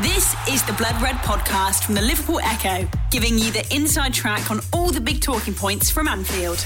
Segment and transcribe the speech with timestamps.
[0.00, 4.50] This is the Blood Red podcast from the Liverpool Echo, giving you the inside track
[4.50, 6.56] on all the big talking points from Anfield.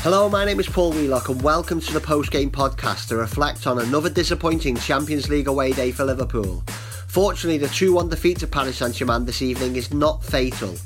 [0.00, 3.66] Hello, my name is Paul Wheelock, and welcome to the post game podcast to reflect
[3.66, 6.62] on another disappointing Champions League away day for Liverpool.
[7.08, 10.76] Fortunately, the 2 1 defeat to Paris Saint Germain this evening is not fatal.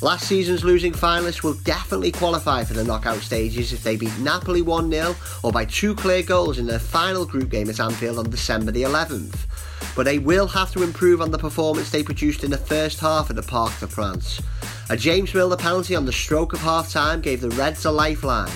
[0.00, 4.62] Last season's losing finalists will definitely qualify for the knockout stages if they beat Napoli
[4.62, 8.30] 1 0 or by two clear goals in their final group game at Anfield on
[8.30, 9.49] December the 11th.
[9.96, 13.30] But they will have to improve on the performance they produced in the first half
[13.30, 14.40] at the Parc de France.
[14.88, 18.52] A James Milner penalty on the stroke of half time gave the Reds a lifeline,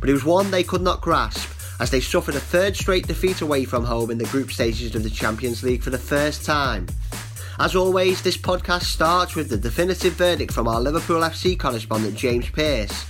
[0.00, 1.48] but it was one they could not grasp
[1.78, 5.02] as they suffered a third straight defeat away from home in the group stages of
[5.02, 6.86] the Champions League for the first time.
[7.58, 12.50] As always, this podcast starts with the definitive verdict from our Liverpool FC correspondent James
[12.50, 13.06] Pearce.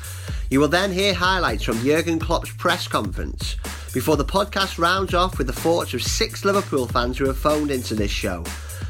[0.50, 3.56] You will then hear highlights from Jurgen Klopp's press conference
[3.96, 7.70] before the podcast rounds off with the thoughts of six Liverpool fans who have phoned
[7.70, 8.44] into this show.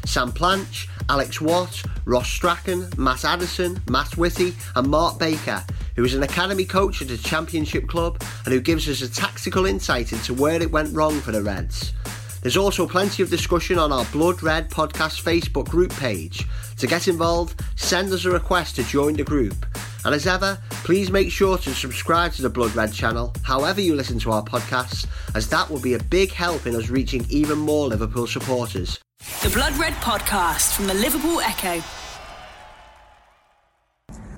[0.04, 6.14] Sam Planch, Alex Watt, Ross Strachan, Matt Addison, Matt Whitty, and Mark Baker, who is
[6.14, 10.34] an academy coach at a championship club and who gives us a tactical insight into
[10.34, 11.92] where it went wrong for the Reds.
[12.46, 16.46] There's also plenty of discussion on our Blood Red Podcast Facebook group page.
[16.76, 19.66] To get involved, send us a request to join the group.
[20.04, 23.96] And as ever, please make sure to subscribe to the Blood Red channel, however you
[23.96, 27.58] listen to our podcasts, as that will be a big help in us reaching even
[27.58, 29.00] more Liverpool supporters.
[29.42, 31.82] The Blood Red Podcast from the Liverpool Echo.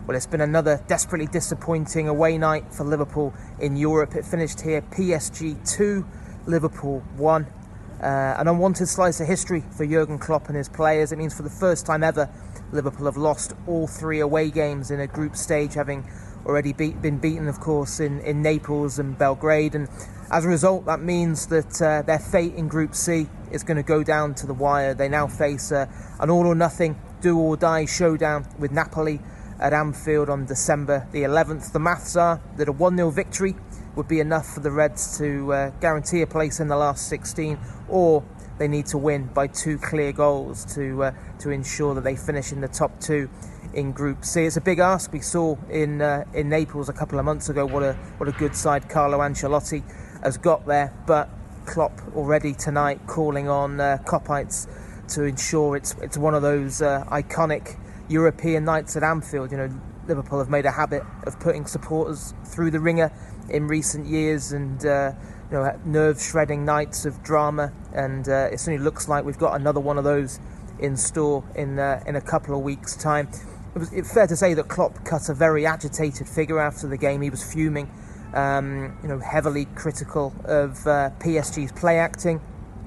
[0.06, 4.14] Well, it's been another desperately disappointing away night for Liverpool in Europe.
[4.14, 6.06] It finished here PSG 2,
[6.46, 7.46] Liverpool 1.
[8.00, 11.10] Uh, an unwanted slice of history for Jurgen Klopp and his players.
[11.10, 12.30] It means for the first time ever,
[12.70, 16.08] Liverpool have lost all three away games in a group stage, having
[16.46, 19.74] already been beaten, of course, in, in Naples and Belgrade.
[19.74, 19.88] And
[20.30, 23.82] as a result, that means that uh, their fate in Group C is going to
[23.82, 24.94] go down to the wire.
[24.94, 25.86] They now face uh,
[26.20, 29.20] an all or nothing, do or die showdown with Napoli
[29.60, 31.72] at Anfield on December the 11th.
[31.72, 33.56] The maths are that a 1 0 victory
[33.96, 37.58] would be enough for the Reds to uh, guarantee a place in the last 16,
[37.88, 38.24] or
[38.58, 42.52] they need to win by two clear goals to uh, to ensure that they finish
[42.52, 43.30] in the top two
[43.72, 44.44] in Group C.
[44.44, 45.12] It's a big ask.
[45.12, 48.32] We saw in uh, in Naples a couple of months ago what a what a
[48.32, 49.82] good side Carlo Ancelotti
[50.22, 51.28] has got there, but
[51.66, 53.98] Klopp already tonight calling on uh,
[55.08, 57.78] to ensure it's it's one of those uh, iconic
[58.08, 59.52] European nights at Anfield.
[59.52, 63.12] You know, Liverpool have made a habit of putting supporters through the ringer
[63.50, 65.12] in recent years and uh,
[65.50, 67.72] you know nerve shredding nights of drama.
[67.92, 70.40] And uh, it certainly looks like we've got another one of those
[70.78, 73.28] in store in uh, in a couple of weeks time.
[73.74, 77.20] It was fair to say that Klopp cut a very agitated figure after the game.
[77.20, 77.90] He was fuming
[78.34, 82.40] um, you know heavily critical of uh, PSG's play acting.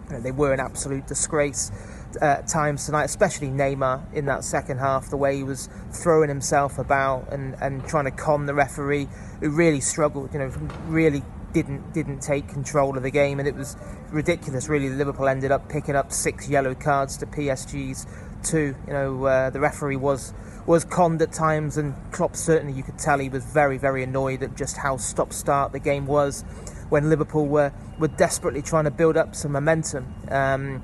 [0.10, 1.72] You know, they were an absolute disgrace
[2.20, 7.32] times tonight, especially Neymar in that second half, the way he was throwing himself about
[7.32, 9.08] and, and trying to con the referee,
[9.40, 10.48] who really struggled, you know,
[10.88, 11.24] really
[11.54, 13.76] didn't didn't take control of the game, and it was
[14.12, 14.70] ridiculous.
[14.70, 18.06] Really, Liverpool ended up picking up six yellow cards to PSG's
[18.44, 18.76] two.
[18.88, 20.34] You know, uh, the referee was
[20.66, 24.44] was conned at times, and Klopp certainly you could tell he was very very annoyed
[24.44, 26.44] at just how stop start the game was
[26.90, 30.14] when Liverpool were were desperately trying to build up some momentum.
[30.30, 30.82] Um,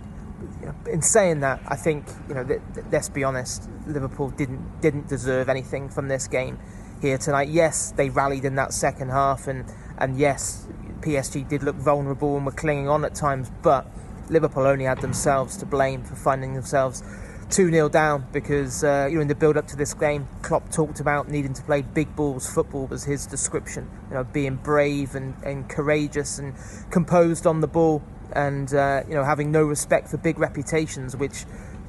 [0.89, 5.07] in saying that, I think you know, th- th- let's be honest, Liverpool didn't didn't
[5.07, 6.59] deserve anything from this game
[7.01, 7.49] here tonight.
[7.49, 9.65] Yes, they rallied in that second half, and
[9.97, 10.67] and yes,
[11.01, 13.87] PSG did look vulnerable and were clinging on at times, but
[14.29, 17.03] Liverpool only had themselves to blame for finding themselves
[17.49, 20.69] 2 0 down because uh, you know in the build up to this game, Klopp
[20.69, 23.89] talked about needing to play big balls football was his description.
[24.09, 26.53] You know, being brave and, and courageous and
[26.91, 31.15] composed on the ball and uh, you know having no respect for big reputations.
[31.15, 31.45] Which,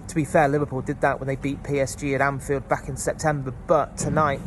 [0.09, 3.53] to be fair, Liverpool did that when they beat PSG at Anfield back in September.
[3.67, 4.41] But tonight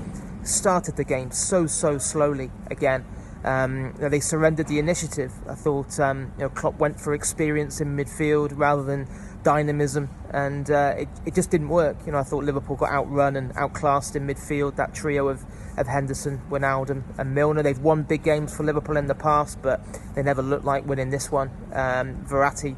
[0.44, 3.06] started the game so so slowly again.
[3.44, 5.32] Um, you know, they surrendered the initiative.
[5.50, 9.08] I thought um, you know Klopp went for experience in midfield rather than
[9.44, 11.98] dynamism, and uh, it, it just didn't work.
[12.06, 14.76] You know, I thought Liverpool got outrun and outclassed in midfield.
[14.76, 15.44] That trio of,
[15.82, 17.64] of Henderson, Wijnaldum, and Milner.
[17.64, 19.82] They've won big games for Liverpool in the past, but
[20.16, 21.50] they never looked like winning this one.
[21.74, 22.76] Um, Verratti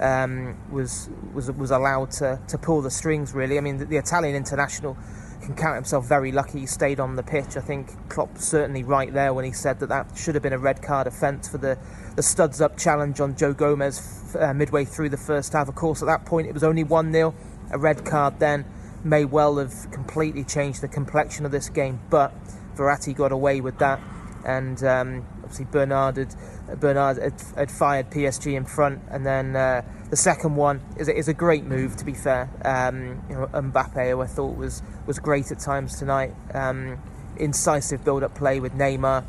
[0.00, 3.34] um, was was was allowed to to pull the strings.
[3.34, 4.96] Really, I mean, the, the Italian international
[5.44, 7.56] can count himself very lucky he stayed on the pitch.
[7.56, 10.58] I think Klopp certainly right there when he said that that should have been a
[10.58, 11.78] red card offence for the,
[12.16, 15.68] the studs up challenge on Joe Gomez uh, midway through the first half.
[15.68, 17.34] Of course, at that point it was only 1 0.
[17.72, 18.64] A red card then
[19.04, 22.32] may well have completely changed the complexion of this game, but
[22.76, 24.00] Verratti got away with that.
[24.44, 29.82] And um, obviously, Bernat had, Bernat had, had, fired PSG in front, and then uh,
[30.10, 31.96] the second one is a, is a great move.
[31.96, 35.98] To be fair, um, you know, Mbappe, who I thought was was great at times
[35.98, 36.98] tonight, um,
[37.38, 39.24] incisive build-up play with Neymar,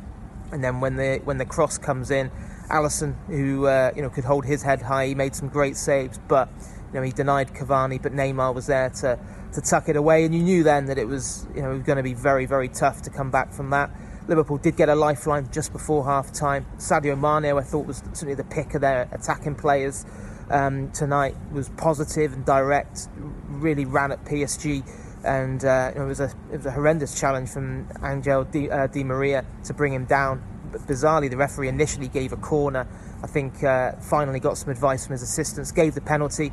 [0.51, 2.29] and then when the when the cross comes in,
[2.69, 6.19] Alisson, who uh, you know could hold his head high, he made some great saves,
[6.27, 6.49] but
[6.87, 9.19] you know he denied Cavani, but Neymar was there to
[9.55, 12.03] to tuck it away, and you knew then that it was you know going to
[12.03, 13.89] be very very tough to come back from that.
[14.27, 16.65] Liverpool did get a lifeline just before half time.
[16.77, 20.05] Sadio Mane, I thought, was certainly the pick of their attacking players
[20.49, 23.07] um, tonight, was positive and direct,
[23.47, 24.83] really ran at PSG.
[25.23, 29.03] And uh, it was a it was a horrendous challenge from Angel Di, uh, Di
[29.03, 30.43] Maria to bring him down.
[30.71, 32.87] But bizarrely, the referee initially gave a corner.
[33.23, 36.51] I think uh, finally got some advice from his assistants, gave the penalty.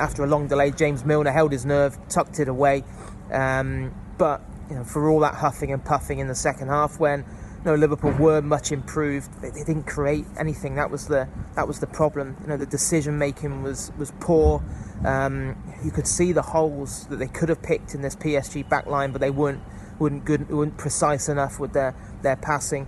[0.00, 2.84] After a long delay, James Milner held his nerve, tucked it away.
[3.30, 7.20] Um, but you know, for all that huffing and puffing in the second half when
[7.20, 9.30] you know, Liverpool were much improved.
[9.42, 10.76] They, they, didn't create anything.
[10.76, 12.36] That was the that was the problem.
[12.40, 14.62] You know, the decision making was was poor.
[15.04, 19.12] Um, you could see the holes that they could have picked in this PSG backline,
[19.12, 19.62] but they weren't
[19.98, 22.86] weren't good, weren't precise enough with their their passing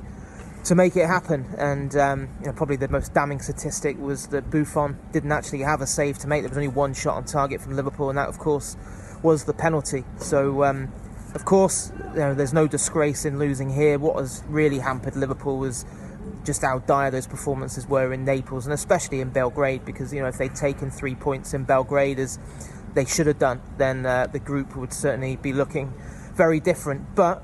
[0.65, 1.47] to make it happen.
[1.59, 5.81] And um, you know, probably the most damning statistic was that Buffon didn't actually have
[5.81, 6.43] a save to make.
[6.43, 8.77] There was only one shot on target from Liverpool, and that, of course,
[9.23, 10.05] was the penalty.
[10.19, 10.65] So.
[10.65, 10.93] Um,
[11.35, 13.99] of course, you know, there's no disgrace in losing here.
[13.99, 15.87] What has really hampered Liverpool was
[16.45, 20.29] just how dire those performances were in Naples and especially in Belgrade because you know
[20.29, 22.39] if they'd taken three points in Belgrade as
[22.95, 25.95] they should have done, then uh, the group would certainly be looking
[26.35, 27.15] very different.
[27.15, 27.43] But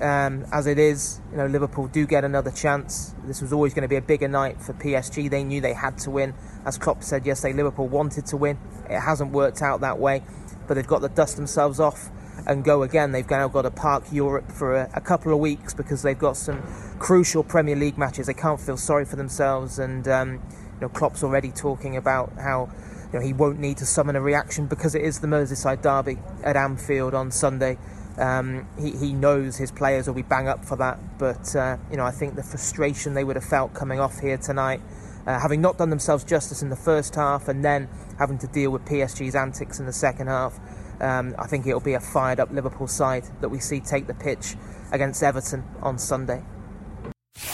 [0.00, 3.14] um, as it is, you know Liverpool do get another chance.
[3.24, 5.30] This was always going to be a bigger night for PSG.
[5.30, 6.34] They knew they had to win,
[6.64, 7.54] as Klopp said yesterday.
[7.54, 8.58] Liverpool wanted to win.
[8.88, 10.22] It hasn't worked out that way,
[10.66, 12.10] but they've got to dust themselves off
[12.46, 13.12] and go again.
[13.12, 16.36] They've now got to park Europe for a, a, couple of weeks because they've got
[16.36, 16.62] some
[16.98, 18.26] crucial Premier League matches.
[18.26, 20.32] They can't feel sorry for themselves, and um,
[20.74, 22.70] you know Klopp's already talking about how
[23.12, 26.18] you know he won't need to summon a reaction because it is the Merseyside derby
[26.42, 27.78] at Anfield on Sunday.
[28.18, 31.96] Um, he, he knows his players will be bang up for that, but uh, you
[31.96, 34.80] know I think the frustration they would have felt coming off here tonight.
[35.26, 37.88] Uh, having not done themselves justice in the first half and then
[38.18, 40.58] having to deal with PSG's antics in the second half,
[41.00, 44.14] um, I think it'll be a fired up Liverpool side that we see take the
[44.14, 44.56] pitch
[44.90, 46.42] against Everton on Sunday.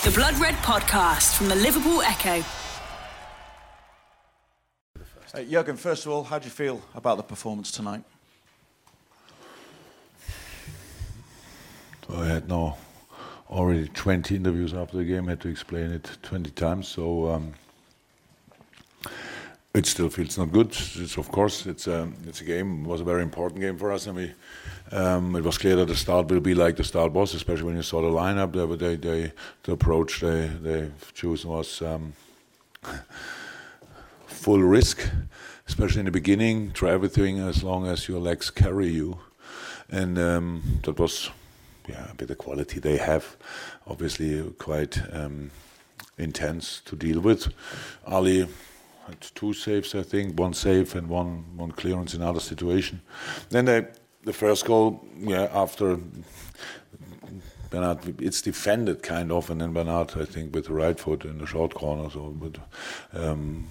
[0.05, 2.45] The Blood Red Podcast from the Liverpool Echo.
[5.35, 8.05] Uh, Jurgen, first of all, how do you feel about the performance tonight?
[12.15, 12.77] I had now
[13.51, 17.55] already 20 interviews after the game, had to explain it 20 times, so um,
[19.75, 20.69] it still feels not good.
[20.69, 22.85] It's, of course, it's a, um, it's a game.
[22.85, 24.33] It was a very important game for us, and we.
[24.93, 27.77] Um, it was clear that the start will be like the start was, especially when
[27.77, 28.53] you saw the lineup.
[28.53, 29.33] They, they, they
[29.65, 32.13] the approach they they chosen was um,
[34.27, 35.11] full risk,
[35.67, 36.71] especially in the beginning.
[36.73, 39.19] Try everything as long as your legs carry you,
[39.91, 41.31] and um, that was
[41.89, 43.37] yeah a bit of quality they have.
[43.87, 45.51] Obviously, quite um,
[46.19, 47.49] intense to deal with.
[48.07, 48.49] Ali
[49.07, 53.01] had two saves, I think, one save and one one clearance in another situation.
[53.51, 53.87] Then they,
[54.25, 55.99] the first goal, yeah, after
[57.71, 61.39] Bernat, it's defended kind of, and then Bernat, I think, with the right foot in
[61.39, 62.09] the short corner.
[62.11, 62.59] So, but
[63.13, 63.67] um,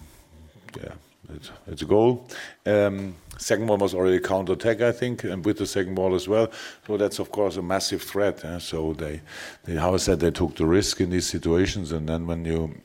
[0.76, 0.94] yeah,
[1.34, 2.28] it's, it's a goal.
[2.66, 6.28] Um, second one was already counter attack, I think, and with the second ball as
[6.28, 6.52] well.
[6.88, 8.44] So that's of course a massive threat.
[8.46, 8.60] Eh?
[8.60, 9.22] So they,
[9.64, 12.82] they, how I said, they took the risk in these situations, and then when you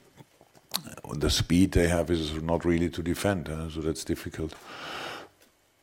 [1.14, 4.54] the speed they have is not really to defend, uh, so that's difficult.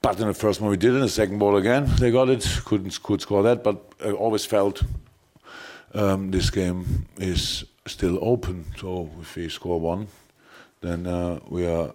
[0.02, 2.48] But in the first one we did, in the second ball again they got it,
[2.66, 3.64] couldn't could score that.
[3.64, 4.84] But I always felt
[5.94, 8.66] um, this game is still open.
[8.78, 10.08] So if we score one,
[10.82, 11.94] then uh, we are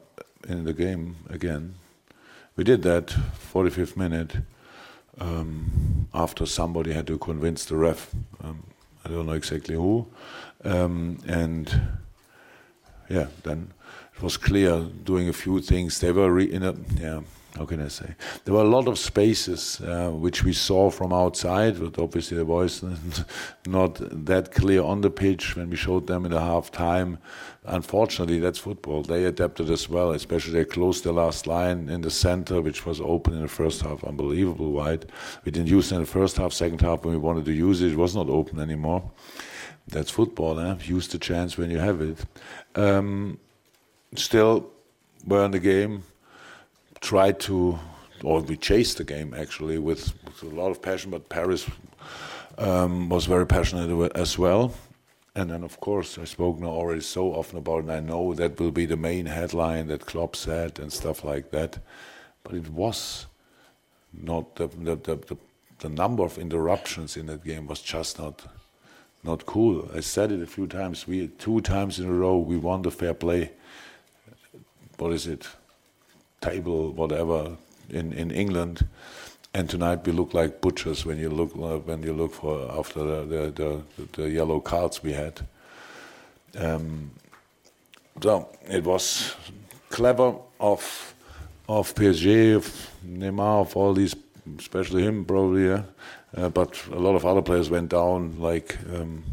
[0.48, 1.74] in the game again.
[2.60, 3.06] We did that
[3.54, 4.36] 45th minute
[5.18, 8.10] um, after somebody had to convince the ref.
[8.44, 8.64] Um,
[9.02, 10.06] I don't know exactly who,
[10.62, 11.80] um, and
[13.08, 13.72] yeah, then
[14.14, 16.00] it was clear doing a few things.
[16.00, 17.20] They were in a yeah.
[17.56, 18.14] How can I say?
[18.44, 22.44] There were a lot of spaces uh, which we saw from outside, but obviously the
[22.44, 22.82] voice
[23.66, 27.18] not that clear on the pitch when we showed them in the half time.
[27.64, 29.02] Unfortunately, that's football.
[29.02, 33.00] They adapted as well, especially they closed the last line in the center, which was
[33.00, 35.06] open in the first half, unbelievable wide.
[35.44, 37.82] We didn't use it in the first half, second half when we wanted to use
[37.82, 39.10] it, it was not open anymore.
[39.88, 40.58] That's football.
[40.60, 40.76] Eh?
[40.84, 42.18] Use the chance when you have it.
[42.76, 43.38] Um,
[44.14, 44.70] still,
[45.26, 46.04] we're in the game.
[47.00, 47.78] Try to,
[48.22, 51.10] or we chased the game actually with, with a lot of passion.
[51.10, 51.66] But Paris
[52.58, 54.74] um, was very passionate as well,
[55.34, 58.58] and then, of course, I spoke now already so often about and I know that
[58.58, 61.78] will be the main headline that Klopp said and stuff like that.
[62.42, 63.26] But it was
[64.12, 65.36] not the, the, the, the,
[65.78, 68.42] the number of interruptions in that game was just not
[69.22, 69.88] not cool.
[69.94, 71.06] I said it a few times.
[71.06, 73.52] We two times in a row we won the fair play.
[74.96, 75.46] What is it?
[76.40, 77.56] Table, whatever,
[77.90, 78.86] in, in England,
[79.52, 83.02] and tonight we look like butchers when you look uh, when you look for after
[83.02, 85.40] the the, the, the yellow cards we had.
[86.56, 87.10] Um,
[88.22, 89.34] so it was
[89.88, 91.14] clever of
[91.68, 94.16] of PSG, of Neymar, of all these,
[94.58, 95.82] especially him probably, yeah.
[96.36, 98.40] Uh, but a lot of other players went down.
[98.40, 99.24] Like um,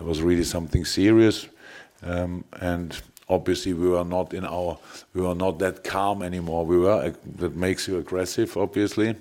[0.00, 1.48] it was really something serious,
[2.02, 4.78] um, and obviously we were not in our
[5.14, 6.64] we were not that calm anymore.
[6.66, 9.14] We were that makes you aggressive, obviously.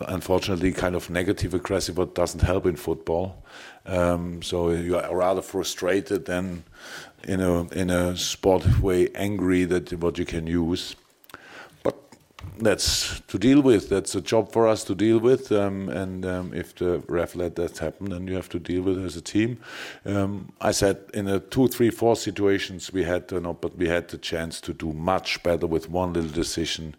[0.00, 3.44] Unfortunately, kind of negative aggressive, but doesn't help in football.
[3.84, 6.64] Um, so you are rather frustrated than
[7.24, 10.96] in a in a sport way angry that what you can use
[12.58, 13.88] that's to deal with.
[13.88, 15.52] That's a job for us to deal with.
[15.52, 18.98] Um, and um, if the ref let that happen, then you have to deal with
[18.98, 19.58] it as a team.
[20.04, 24.08] Um, I said in a two, three, four situations we had, uh, but we had
[24.08, 26.94] the chance to do much better with one little decision.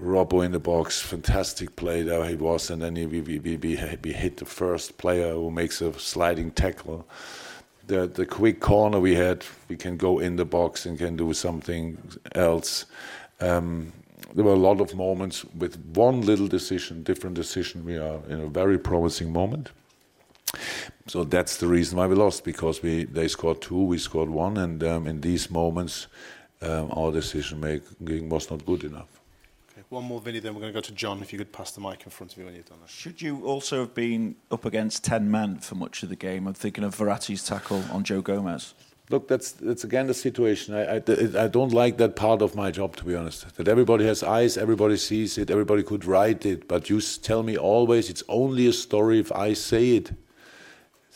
[0.00, 3.56] Robbo in the box, fantastic play there he was, and then he, we, we, we,
[3.56, 7.06] we hit the first player who makes a sliding tackle.
[7.86, 11.32] The, the quick corner we had, we can go in the box and can do
[11.34, 11.98] something
[12.34, 12.86] else.
[13.40, 13.92] Um,
[14.34, 17.84] there were a lot of moments with one little decision, different decision.
[17.84, 19.70] We are in a very promising moment.
[21.06, 24.56] So that's the reason why we lost because we they scored two, we scored one,
[24.56, 26.06] and um, in these moments,
[26.60, 29.08] um, our decision making was not good enough.
[29.72, 31.22] Okay, one more, Vinny, then we're going to go to John.
[31.22, 32.90] If you could pass the mic in front of you when you've done that.
[32.90, 36.46] Should you also have been up against ten men for much of the game?
[36.46, 38.74] I'm thinking of Verratti's tackle on Joe Gomez.
[39.12, 40.74] Look, that's that's again the situation.
[40.74, 43.54] I, I, I don't like that part of my job, to be honest.
[43.56, 47.58] That everybody has eyes, everybody sees it, everybody could write it, but you tell me
[47.58, 50.12] always it's only a story if I say it.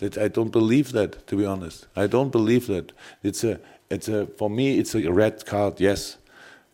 [0.01, 1.87] That I don't believe that, to be honest.
[1.97, 2.93] I don't believe that.
[3.23, 6.19] It's a it's a for me it's a red card, yes.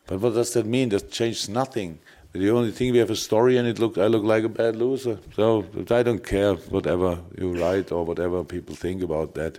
[0.06, 0.88] But what does that mean?
[0.88, 2.00] That changes nothing.
[2.32, 4.76] The only thing we have a story, and it look I look like a bad
[4.76, 5.18] loser.
[5.36, 9.58] So I don't care whatever you write or whatever people think about that.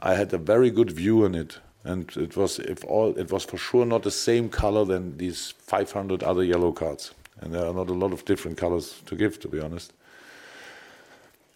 [0.00, 3.44] I had a very good view on it, and it was if all it was
[3.44, 7.12] for sure not the same color than these 500 other yellow cards,
[7.42, 9.92] and there are not a lot of different colors to give, to be honest.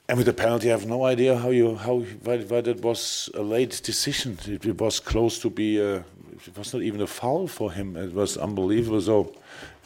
[0.07, 3.31] And with the penalty, I have no idea how you how why, why that was
[3.35, 4.37] a late decision.
[4.47, 5.81] It, it was close to be.
[5.81, 6.05] A,
[6.47, 7.97] it was not even a foul for him.
[7.97, 9.01] It was unbelievable.
[9.01, 9.33] So,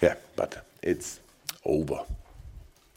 [0.01, 1.21] yeah, but it's
[1.65, 2.05] over.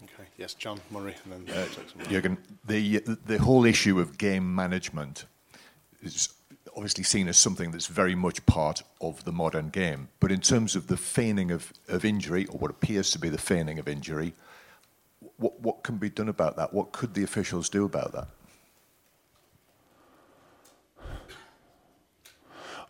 [0.04, 0.28] Okay.
[0.38, 2.38] Yes, John Murray, and then uh, Jurgen.
[2.66, 5.26] The the whole issue of game management
[6.02, 6.30] is
[6.76, 10.10] obviously seen as something that's very much part of the modern game.
[10.20, 13.38] But in terms of the feigning of, of injury, or what appears to be the
[13.38, 14.34] feigning of injury,
[15.38, 16.74] what, what can be done about that?
[16.74, 18.28] What could the officials do about that?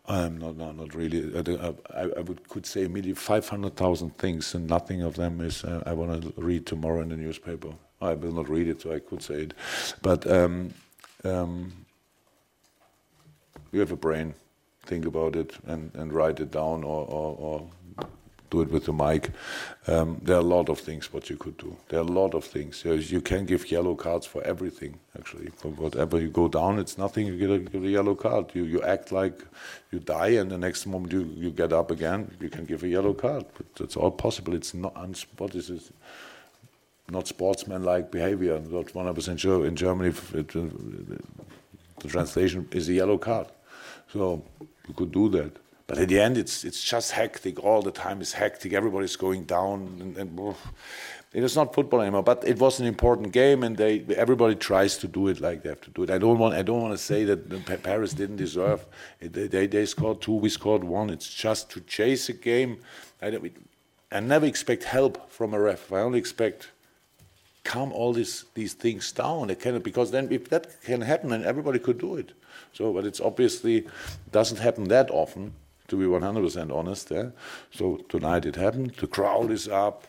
[0.07, 1.35] I'm not, no, not really.
[1.35, 5.81] I, I, I would, could say maybe 500,000 things, and nothing of them is uh,
[5.85, 7.69] I want to read tomorrow in the newspaper.
[8.01, 9.53] I will not read it, so I could say it.
[10.01, 10.73] But um,
[11.23, 11.73] um,
[13.71, 14.33] you have a brain,
[14.85, 17.69] think about it and, and write it down or, or, or
[18.49, 19.31] do it with the mic.
[19.87, 21.75] Um, there are a lot of things what you could do.
[21.89, 22.83] There are a lot of things.
[22.85, 25.49] You can give yellow cards for everything, actually.
[25.55, 27.27] For whatever you go down, it's nothing.
[27.27, 28.51] You get a, a, yellow card.
[28.53, 29.43] You you act like
[29.91, 32.87] you die, and the next moment you, you get up again, you can give a
[32.87, 33.45] yellow card.
[33.57, 34.53] But it's all possible.
[34.53, 34.95] It's not
[35.37, 35.91] what is it?
[37.09, 38.59] Not sportsman-like behavior.
[38.59, 39.67] Not 100% sure.
[39.67, 40.61] In Germany, it, uh,
[41.99, 43.47] the translation is a yellow card.
[44.11, 44.43] So
[44.87, 45.51] you could do that.
[45.87, 47.63] But at the end, it's it's just hectic.
[47.63, 48.73] All the time is hectic.
[48.73, 50.55] Everybody's going down, and, and
[51.31, 52.23] it is not football anymore.
[52.23, 55.69] But it was an important game, and they everybody tries to do it like they
[55.69, 56.09] have to do it.
[56.09, 58.83] I don't want I don't want to say that Paris didn't deserve.
[59.19, 61.11] It, they they scored two, we scored one.
[61.11, 62.79] It's just to chase a game.
[63.21, 63.37] I,
[64.11, 65.91] I never expect help from a ref.
[65.91, 66.71] I only expect
[67.63, 69.51] calm all these these things down.
[69.51, 72.31] It can because then if that can happen, then everybody could do it.
[72.73, 73.85] So, but it's obviously
[74.31, 75.53] doesn't happen that often
[75.87, 77.11] to be 100% honest.
[77.11, 77.29] Yeah?
[77.71, 78.95] So tonight it happened.
[78.97, 80.07] The crowd is up.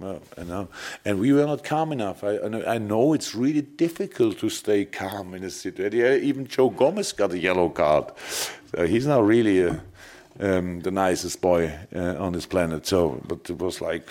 [0.00, 0.68] Well, know,
[1.04, 2.22] and we were not calm enough.
[2.22, 6.22] I, I know it's really difficult to stay calm in a situation.
[6.22, 8.12] Even Joe Gomez got a yellow card.
[8.70, 9.82] So he's not really a,
[10.38, 12.86] um, the nicest boy uh, on this planet.
[12.86, 14.08] So, but it was like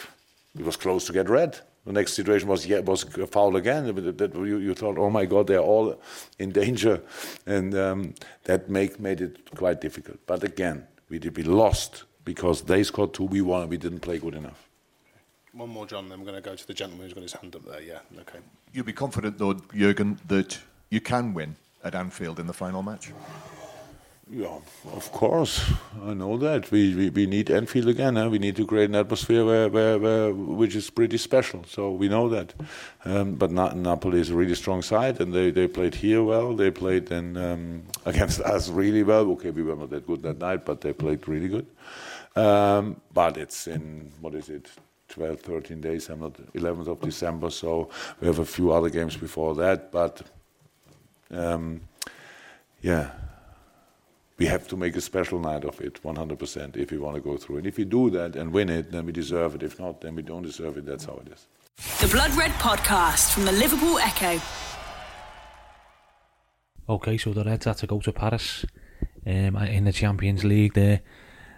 [0.59, 1.57] it was close to get red.
[1.85, 3.85] The next situation was yeah, was a foul again.
[3.85, 5.97] That you, you thought, oh my God, they're all
[6.37, 7.01] in danger,
[7.45, 10.19] and um, that make made it quite difficult.
[10.27, 14.01] But again, we did we lost because they scored two, we won, and we didn't
[14.01, 14.69] play good enough.
[15.53, 16.09] One more, John.
[16.09, 17.81] Then we're going to go to the gentleman who's got his hand up there.
[17.81, 18.39] Yeah, okay.
[18.73, 20.59] You'll be confident, though, Jurgen, that
[20.89, 23.11] you can win at Anfield in the final match.
[24.29, 24.59] Yeah,
[24.93, 25.63] of course,
[26.03, 26.69] I know that.
[26.69, 28.15] We, we, we need Anfield again.
[28.29, 31.63] We need to create an atmosphere where, where, where, which is pretty special.
[31.63, 32.53] So we know that.
[33.05, 36.53] Um, but Na- Napoli is a really strong side, and they, they played here well.
[36.53, 39.31] They played um, against us really well.
[39.31, 41.67] Okay, we were not that good that night, but they played really good.
[42.35, 44.69] Um, but it's in, what is it,
[45.07, 46.09] 12, 13 days.
[46.09, 49.89] I'm not 11th of December, so we have a few other games before that.
[49.89, 50.21] But
[51.31, 51.79] um,
[52.81, 53.11] yeah
[54.37, 57.37] we have to make a special night of it 100% if we want to go
[57.37, 57.57] through.
[57.57, 59.63] And if we do that and win it, then we deserve it.
[59.63, 60.85] If not, then we don't deserve it.
[60.85, 61.47] That's how it is.
[62.01, 64.39] The Blood Red Podcast from the Liverpool Echo.
[66.89, 68.65] Okay, so the Reds had to go to Paris
[69.25, 71.01] um, in the Champions League there,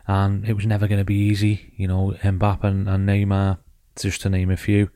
[0.08, 1.74] and it was never going to be easy.
[1.78, 3.60] You know, Mbappe and, and Neymar,
[3.96, 4.90] just to name a few.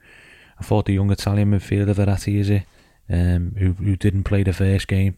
[0.60, 2.64] I thought the young Italian midfielder Verratti is it,
[3.10, 5.18] um, who who didn't play the first game,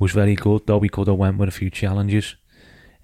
[0.00, 2.34] was very good, though we could have went with a few challenges.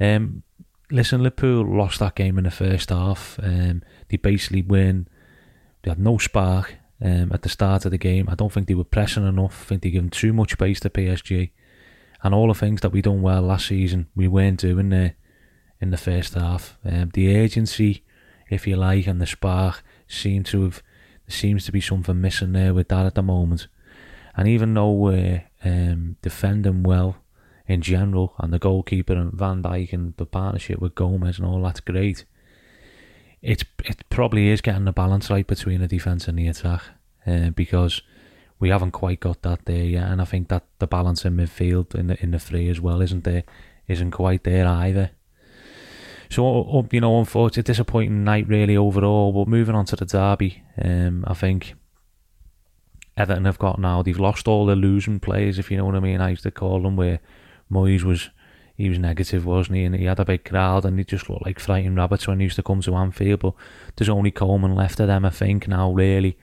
[0.00, 0.42] Um,
[0.90, 3.38] listen, Liverpool lost that game in the first half.
[3.42, 5.06] Um, they basically win.
[5.82, 8.28] They had no spark um, at the start of the game.
[8.28, 9.62] I don't think they were pressing enough.
[9.62, 11.50] I think they gave too much space to PSG.
[12.22, 15.16] And all the things that we done well last season, we weren't doing there
[15.80, 16.78] in the first half.
[16.84, 18.04] Um, the urgency,
[18.48, 20.82] if you like, and the spark seem to have.
[21.28, 23.66] Seems to be something missing there with that at the moment.
[24.36, 27.16] And even though we're um, defending well
[27.66, 31.62] in general, and the goalkeeper and Van Dijk and the partnership with Gomez and all
[31.62, 32.24] that's great.
[33.42, 36.82] It's it probably is getting the balance right between the defence and the attack,
[37.26, 38.02] uh, because
[38.58, 41.94] we haven't quite got that there yet, and I think that the balance in midfield
[41.94, 43.44] in the in the three as well isn't there,
[43.88, 45.10] isn't quite there either.
[46.30, 49.32] So you know, unfortunately, disappointing night really overall.
[49.32, 51.74] But moving on to the derby, um, I think
[53.16, 54.02] Everton have got now.
[54.02, 56.20] They've lost all the losing players, if you know what I mean.
[56.20, 57.20] I used to call them where
[57.70, 58.30] Moyes was
[58.76, 59.84] he was negative, wasn't he?
[59.84, 62.44] And he had a big crowd and he just looked like frightened rabbits when he
[62.44, 63.40] used to come to Anfield.
[63.40, 63.54] But
[63.96, 66.36] there's only Coleman left of them, I think, now really.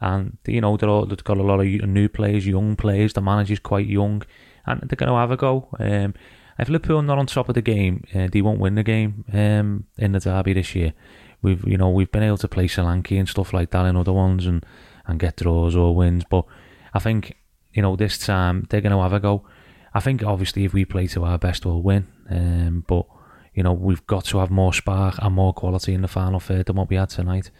[0.00, 3.12] And you know they're all, they've got a lot of new players, young players.
[3.12, 4.22] The manager's quite young,
[4.66, 5.68] and they're going to have a go.
[5.78, 6.14] Um,
[6.58, 9.24] if Liverpool are not on top of the game, uh, they won't win the game
[9.32, 10.94] um, in the derby this year.
[11.42, 14.12] We've you know we've been able to play Solanke and stuff like that in other
[14.12, 14.64] ones, and
[15.06, 16.24] and get draws or wins.
[16.28, 16.44] But
[16.92, 17.36] I think,
[17.72, 19.44] you know, this time they're going to have a go.
[19.92, 22.06] I think obviously if we play to our best, we'll win.
[22.30, 23.06] Um, but,
[23.54, 26.66] you know, we've got to have more spark and more quality in the final third
[26.66, 27.50] than what we had tonight.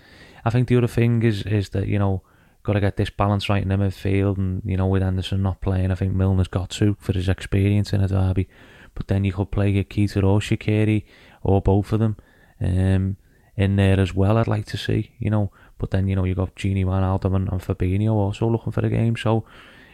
[0.45, 2.23] I think the other thing is is that, you know,
[2.63, 4.39] got to get this balance right in the midfield.
[4.39, 7.93] And, you know, with Henderson not playing, I think Milner's got to for his experience
[7.93, 8.49] in a derby.
[8.95, 11.05] But then you could play Keita or Shaqiri
[11.43, 12.17] or both of them
[12.61, 13.17] um,
[13.57, 15.53] in there as well, I'd like to see, you know.
[15.79, 18.89] But then, you know, you've got Gini Wijnaldum and, and Fabinho also looking for the
[18.89, 19.17] game.
[19.17, 19.45] So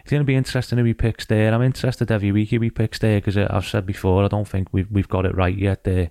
[0.00, 1.52] it's going to be interesting who he picks there.
[1.52, 4.68] I'm interested every week who he picks there because I've said before, I don't think
[4.72, 6.10] we've, we've got it right yet there.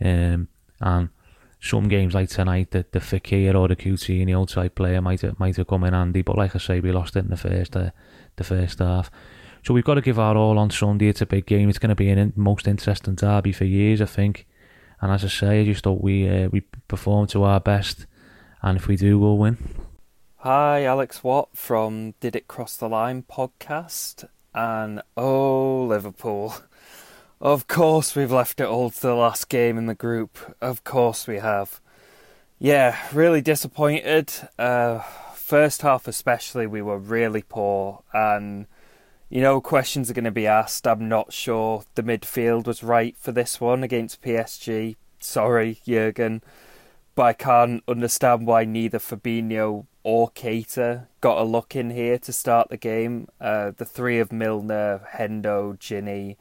[0.00, 0.48] Um,
[0.80, 1.10] and
[1.60, 3.74] some games like tonight, the, the Fekir or the
[4.24, 6.22] the outside player might have, might have come in handy.
[6.22, 7.90] But like I say, we lost it in the first, uh,
[8.36, 9.10] the first half.
[9.62, 11.08] So we've got to give our all on Sunday.
[11.08, 11.68] It's a big game.
[11.68, 14.46] It's going to be an most interesting derby for years, I think.
[15.00, 18.06] And as I say, I just thought we uh, we performed to our best
[18.62, 19.58] and if we do, we'll win.
[20.38, 24.28] Hi, Alex Watt from Did It Cross the Line podcast.
[24.54, 26.54] And oh, Liverpool.
[27.40, 30.38] Of course, we've left it all to the last game in the group.
[30.60, 31.80] Of course, we have.
[32.58, 34.32] Yeah, really disappointed.
[34.58, 34.98] Uh,
[35.34, 38.02] first half, especially, we were really poor.
[38.12, 38.66] And,
[39.30, 40.86] you know, questions are going to be asked.
[40.86, 44.96] I'm not sure the midfield was right for this one against PSG.
[45.18, 46.42] Sorry, Jurgen
[47.20, 52.32] but I can't understand why neither Fabinho or Keita got a look in here to
[52.32, 53.28] start the game.
[53.38, 56.36] Uh, the three of Milner, Hendo, Gini,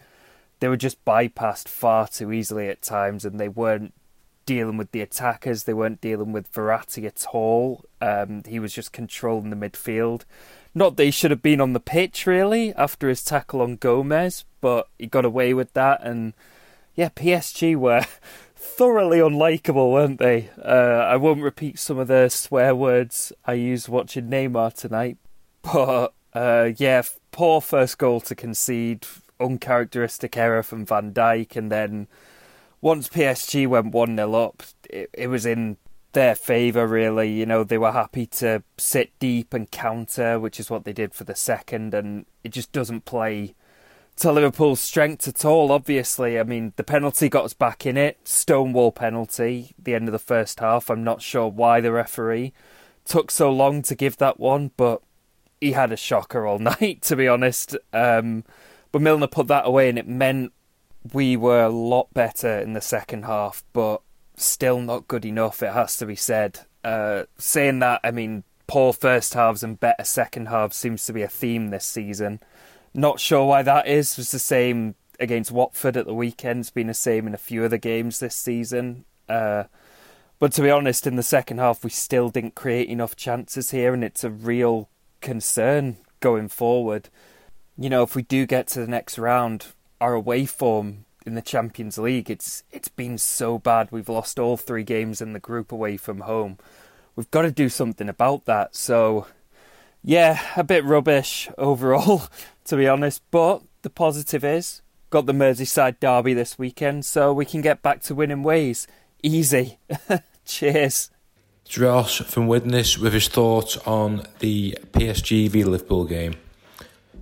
[0.61, 3.93] they were just bypassed far too easily at times, and they weren't
[4.45, 5.65] dealing with the attackers.
[5.65, 7.83] They weren't dealing with Verratti at all.
[7.99, 10.23] Um, he was just controlling the midfield.
[10.73, 14.45] Not that he should have been on the pitch really after his tackle on Gomez,
[14.61, 15.99] but he got away with that.
[16.01, 16.35] And
[16.95, 18.05] yeah, PSG were
[18.79, 20.49] thoroughly unlikable, weren't they?
[20.57, 25.17] Uh, I won't repeat some of the swear words I used watching Neymar tonight,
[25.61, 29.05] but uh, yeah, poor first goal to concede,
[29.37, 32.07] uncharacteristic error from Van Dijk, and then
[32.79, 35.75] once PSG went 1 0 up, it, it was in
[36.13, 37.33] their favour, really.
[37.33, 41.13] You know, they were happy to sit deep and counter, which is what they did
[41.13, 43.55] for the second, and it just doesn't play
[44.19, 46.39] to Liverpool's strength at all, obviously.
[46.39, 48.19] I mean, the penalty got us back in it.
[48.25, 50.89] Stonewall penalty, the end of the first half.
[50.89, 52.53] I'm not sure why the referee
[53.05, 55.01] took so long to give that one, but
[55.61, 57.77] he had a shocker all night, to be honest.
[57.93, 58.43] Um,
[58.91, 60.51] but Milner put that away, and it meant
[61.13, 64.01] we were a lot better in the second half, but
[64.35, 66.59] still not good enough, it has to be said.
[66.83, 71.21] Uh, saying that, I mean, poor first halves and better second halves seems to be
[71.21, 72.39] a theme this season.
[72.93, 74.13] Not sure why that is.
[74.13, 76.61] It was the same against Watford at the weekend.
[76.61, 79.05] It's been the same in a few other games this season.
[79.27, 79.65] Uh,
[80.39, 83.93] but to be honest, in the second half, we still didn't create enough chances here,
[83.93, 84.89] and it's a real
[85.21, 87.09] concern going forward.
[87.77, 89.67] You know, if we do get to the next round,
[89.99, 93.89] our away form in the Champions League, it's it's been so bad.
[93.91, 96.57] We've lost all three games in the group away from home.
[97.15, 98.77] We've got to do something about that.
[98.77, 99.27] So,
[100.01, 102.23] yeah, a bit rubbish overall,
[102.69, 103.21] to be honest.
[103.31, 108.01] But the positive is got the Merseyside derby this weekend, so we can get back
[108.03, 108.87] to winning ways.
[109.23, 109.79] Easy.
[110.45, 111.09] Cheers.
[111.65, 116.35] It's Ross from Widnes with his thoughts on the PSG v Liverpool game.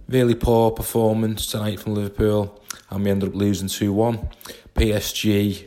[0.08, 4.30] Really poor performance tonight from Liverpool, and we ended up losing 2 1.
[4.76, 5.66] PSG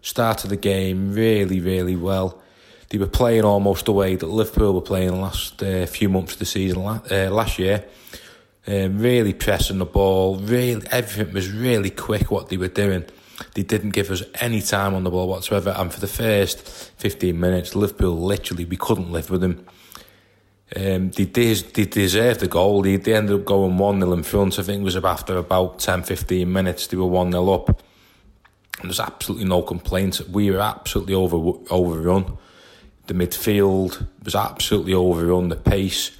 [0.00, 2.40] started the game really, really well.
[2.88, 6.34] They were playing almost the way that Liverpool were playing the last uh, few months
[6.34, 7.84] of the season uh, last year.
[8.64, 13.04] Um, really pressing the ball, really everything was really quick what they were doing.
[13.54, 16.60] They didn't give us any time on the ball whatsoever, and for the first
[16.98, 19.66] 15 minutes, Liverpool literally we couldn't live with them.
[20.74, 22.82] Um, they, des- they deserved the goal.
[22.82, 24.58] They, they ended up going 1 0 in front.
[24.58, 27.68] I think it was after about 10 15 minutes, they were 1 0 up.
[28.80, 30.26] And there's absolutely no complaints.
[30.28, 31.36] We were absolutely over
[31.70, 32.38] overrun.
[33.06, 35.48] The midfield was absolutely overrun.
[35.48, 36.12] The pace,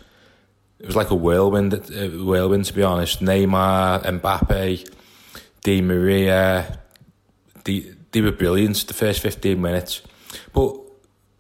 [0.82, 3.20] it was like a whirlwind, a whirlwind to be honest.
[3.20, 4.90] Neymar, Mbappe,
[5.62, 6.80] Di Maria,
[7.64, 10.02] they, they were brilliant the first 15 minutes.
[10.52, 10.76] But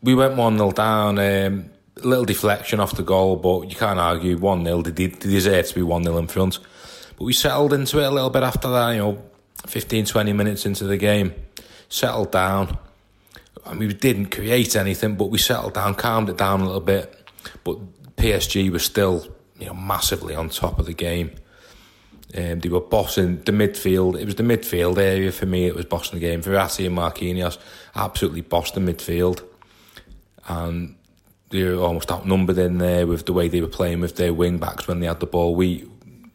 [0.00, 1.18] we went 1 0 down.
[1.18, 1.70] Um,
[2.02, 4.82] a little deflection off the goal, but you can't argue 1 0.
[4.82, 6.60] They, they deserve to be 1 0 in front.
[7.16, 9.22] But we settled into it a little bit after that, you know,
[9.66, 11.34] 15, 20 minutes into the game.
[11.88, 12.78] Settled down.
[13.66, 16.80] I mean, we didn't create anything, but we settled down, calmed it down a little
[16.80, 17.30] bit.
[17.64, 17.78] But
[18.16, 19.26] PSG was still,
[19.62, 21.30] you know, massively on top of the game.
[22.36, 24.18] Um, they were bossing the midfield.
[24.18, 25.66] It was the midfield area for me.
[25.66, 26.42] It was bossing the game.
[26.42, 27.58] Verratti and Marquinhos
[27.94, 29.44] absolutely bossed the midfield,
[30.48, 30.96] and
[31.50, 34.58] they were almost outnumbered in there with the way they were playing with their wing
[34.58, 35.54] backs when they had the ball.
[35.54, 35.86] We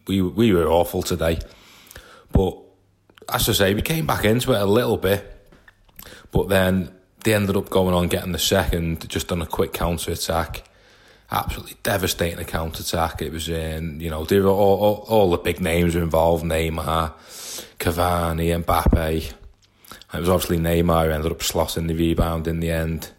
[0.06, 1.40] we we were awful today,
[2.32, 2.56] but
[3.28, 5.50] as I say, we came back into it a little bit,
[6.30, 10.12] but then they ended up going on getting the second just on a quick counter
[10.12, 10.62] attack.
[11.30, 13.20] Absolutely devastating counter attack.
[13.20, 16.44] It was in, you know, there were all, all, all the big names were involved
[16.44, 17.12] Neymar,
[17.78, 19.34] Cavani, Mbappe.
[20.14, 23.10] It was obviously Neymar who ended up slotting the rebound in the end.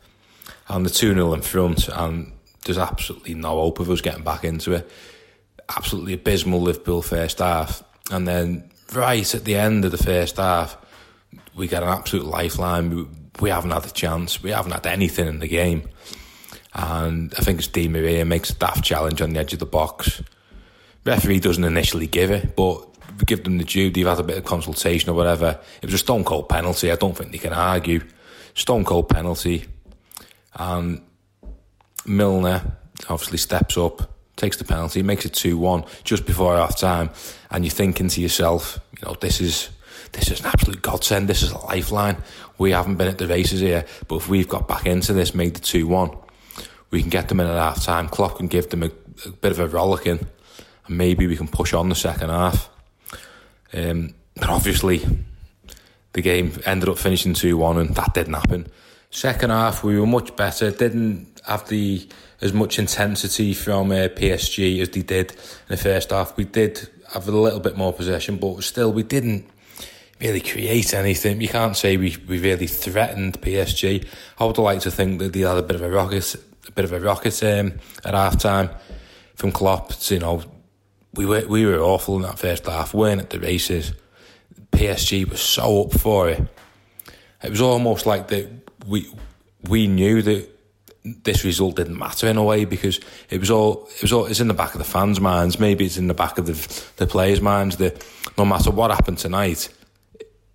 [0.68, 2.32] And the 2 0 in front, and
[2.66, 4.90] there's absolutely no hope of us getting back into it.
[5.76, 7.84] Absolutely abysmal Liverpool first half.
[8.12, 10.78] And then right at the end of the first half,
[11.56, 12.90] we get an absolute lifeline.
[12.90, 13.08] We,
[13.40, 14.42] we haven't had a chance.
[14.42, 15.90] We haven't had anything in the game.
[16.74, 19.66] And I think it's Di Maria makes a daft challenge on the edge of the
[19.66, 20.22] box.
[21.06, 22.86] Referee doesn't initially give it, but
[23.26, 23.90] give them the due.
[23.90, 25.60] They've had a bit of consultation or whatever.
[25.82, 26.92] It was a stone cold penalty.
[26.92, 28.02] I don't think they can argue.
[28.54, 29.66] Stone cold penalty.
[30.56, 31.02] And
[32.06, 32.78] Milner
[33.08, 37.10] obviously steps up, takes the penalty, makes it 2 1 just before half time.
[37.50, 39.70] And you're thinking to yourself, you know, this is
[40.12, 41.28] this is an absolute godsend.
[41.28, 42.18] This is a lifeline.
[42.58, 45.56] We haven't been at the races here, but if we've got back into this, made
[45.56, 46.18] the 2 1,
[46.92, 48.10] we can get them in at half time.
[48.10, 48.92] Klopp can give them a,
[49.26, 50.28] a, bit of a rollicking,
[50.88, 52.70] and maybe we can push on the second half.
[53.74, 55.06] Um, but obviously,
[56.14, 58.68] the game ended up finishing 2 1, and that didn't happen.
[59.12, 60.72] Second half, we were much better.
[60.72, 62.08] Didn't have the
[62.42, 65.38] as much intensity from uh, PSG as they did in
[65.70, 66.38] the first half.
[66.38, 69.50] We did have a little bit more possession, but still, we didn't
[70.22, 71.42] really create anything.
[71.42, 74.08] You can't say we, we really threatened PSG.
[74.38, 76.36] I would like to think that they had a bit of a rocket,
[76.70, 77.74] a bit of a rocket um,
[78.06, 78.70] at half time
[79.36, 79.92] from Klopp.
[80.10, 80.44] You know,
[81.14, 82.94] we were we were awful in that first half.
[82.94, 83.94] weren't at the races.
[84.72, 86.42] PSG was so up for it.
[87.44, 88.48] It was almost like that
[88.88, 89.12] we
[89.68, 90.48] we knew that
[91.04, 94.40] this result didn't matter in a way because it was all it was all it's
[94.40, 95.60] in the back of the fans' minds.
[95.60, 98.06] Maybe it's in the back of the the players' minds that
[98.38, 99.70] no matter what happened tonight,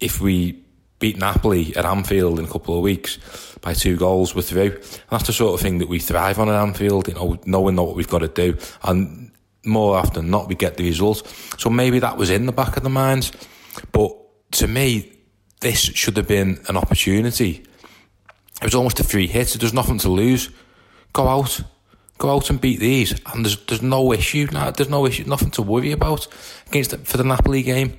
[0.00, 0.63] if we
[0.98, 3.18] beat Napoli at Anfield in a couple of weeks
[3.60, 4.72] by two goals, we're through.
[4.72, 7.76] And that's the sort of thing that we thrive on at Anfield, you know, knowing
[7.76, 8.56] what we've got to do.
[8.82, 9.30] And
[9.64, 11.22] more often than not, we get the results.
[11.58, 13.32] So maybe that was in the back of the minds.
[13.92, 14.12] But
[14.52, 15.12] to me,
[15.60, 17.64] this should have been an opportunity.
[18.60, 19.48] It was almost a free hit.
[19.48, 20.50] There's nothing to lose.
[21.12, 21.60] Go out,
[22.18, 24.46] go out and beat these, and there's there's no issue.
[24.46, 26.26] There's no issue, nothing to worry about
[26.66, 27.98] against the, for the Napoli game.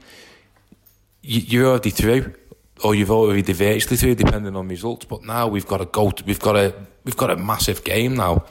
[1.22, 2.34] You, you're already through,
[2.84, 5.06] or you've already virtually through, depending on results.
[5.06, 6.12] But now we've got a go.
[6.12, 8.46] To, we've got a we've got a massive game now,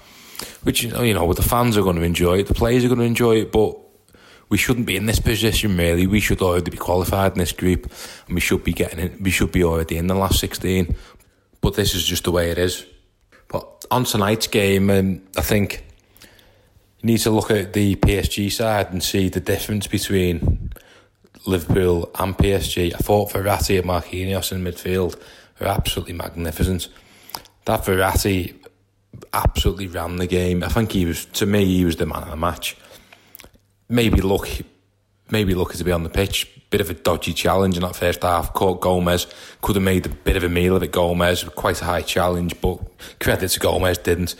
[0.63, 3.07] which you know, the fans are going to enjoy it, the players are going to
[3.07, 3.77] enjoy it, but
[4.49, 6.07] we shouldn't be in this position really.
[6.07, 7.91] We should already be qualified in this group,
[8.27, 10.97] and we should be getting in, we should be already in the last sixteen.
[11.61, 12.87] But this is just the way it is.
[13.49, 15.85] But on tonight's game, um, I think
[17.01, 20.64] you need to look at the PSG side and see the difference between
[21.47, 22.95] Liverpool and PSG.
[22.95, 25.21] I thought Verratti and Marquinhos in midfield
[25.61, 26.89] were absolutely magnificent.
[27.65, 28.55] That Verratti
[29.33, 30.63] absolutely ran the game.
[30.63, 32.77] I think he was, to me, he was the man of the match.
[33.89, 34.49] Maybe luck,
[35.31, 36.51] maybe lucky to be on the pitch.
[36.71, 38.53] Bit of a dodgy challenge in that first half.
[38.53, 39.27] Caught Gomez,
[39.63, 40.93] could have made a bit of a meal of it.
[40.93, 42.81] Gomez, quite a high challenge, but
[43.21, 44.35] credit to Gomez, didn't.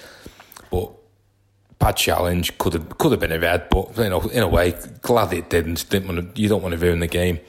[0.71, 0.91] But
[1.79, 4.75] bad challenge, could have could have been a red, but you know, in a way,
[5.03, 5.89] glad it didn't.
[5.89, 7.41] Didn't want to, you don't want to ruin the game.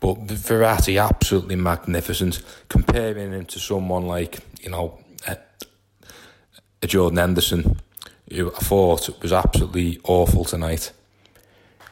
[0.00, 2.42] But Verratti, absolutely magnificent.
[2.68, 5.38] Comparing him to someone like you know, a,
[6.82, 7.80] a Jordan Henderson,
[8.32, 10.92] who I thought was absolutely awful tonight.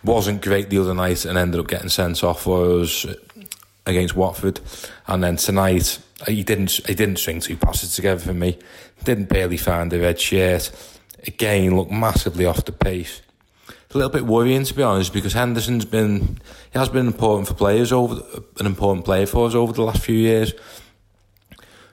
[0.02, 3.14] Wasn't great the other night and ended up getting sent off for us eh,
[3.86, 4.60] against Watford,
[5.06, 8.58] and then tonight he didn't he didn't string two passes together for me.
[9.04, 10.70] Didn't barely find the red shirt.
[11.26, 13.22] Again, looked massively off the pace.
[13.68, 16.38] It's a little bit worrying to be honest, because Henderson's been
[16.72, 18.20] he has been important for players over
[18.58, 20.52] an important player for us over the last few years.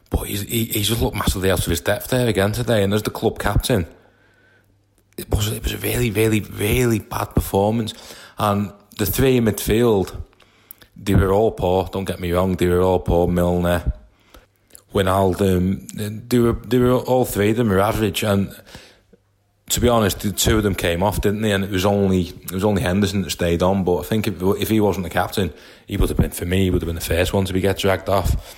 [0.09, 3.03] But he's he, just looked massively out of his depth there again today, and as
[3.03, 3.87] the club captain,
[5.17, 7.93] it was it was a really really really bad performance,
[8.37, 10.21] and the three in midfield
[10.97, 11.87] they were all poor.
[11.91, 13.27] Don't get me wrong, they were all poor.
[13.27, 13.93] Milner,
[14.93, 18.23] Wijnaldum, they were they were all three of them were average.
[18.23, 18.53] And
[19.71, 21.51] to be honest, the two of them came off, didn't they?
[21.51, 23.83] And it was only it was only Henderson that stayed on.
[23.83, 25.53] But I think if if he wasn't the captain,
[25.87, 26.63] he would have been for me.
[26.63, 28.55] He would have been the first one to be get dragged off.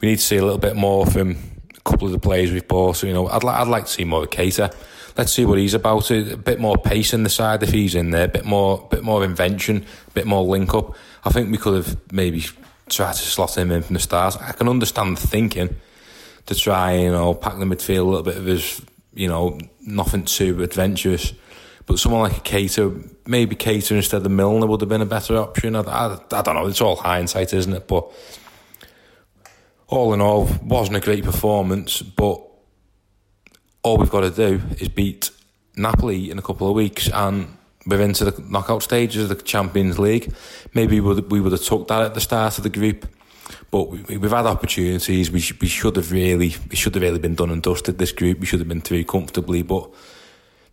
[0.00, 1.36] We need to see a little bit more from
[1.76, 2.96] a couple of the players we've bought.
[2.96, 4.74] So you know, I'd like I'd like to see more of Keita
[5.16, 6.10] let's see what he's about.
[6.10, 9.02] A bit more pace in the side if he's in there, a bit more, bit
[9.02, 10.94] more invention, a bit more link up.
[11.24, 12.44] I think we could have maybe
[12.88, 14.36] tried to slot him in from the start.
[14.40, 15.76] I can understand the thinking
[16.46, 18.82] to try, and you know, pack the midfield a little bit of his,
[19.14, 21.32] you know, nothing too adventurous.
[21.86, 25.36] But someone like a Keita, maybe Keita instead of Milner would have been a better
[25.36, 25.74] option.
[25.74, 26.66] I, I, I don't know.
[26.66, 27.88] It's all hindsight, isn't it?
[27.88, 28.10] But
[29.88, 32.00] all in all, wasn't a great performance.
[32.02, 32.40] But
[33.82, 35.30] all we've got to do is beat
[35.76, 39.98] Napoli in a couple of weeks and we're into the knockout stages of the Champions
[39.98, 40.32] League.
[40.72, 43.06] Maybe we would, we would have took that at the start of the group,
[43.70, 45.30] but we, have had opportunities.
[45.30, 48.40] We, we should have really, we should have really been done and dusted this group.
[48.40, 49.90] We should have been through comfortably, but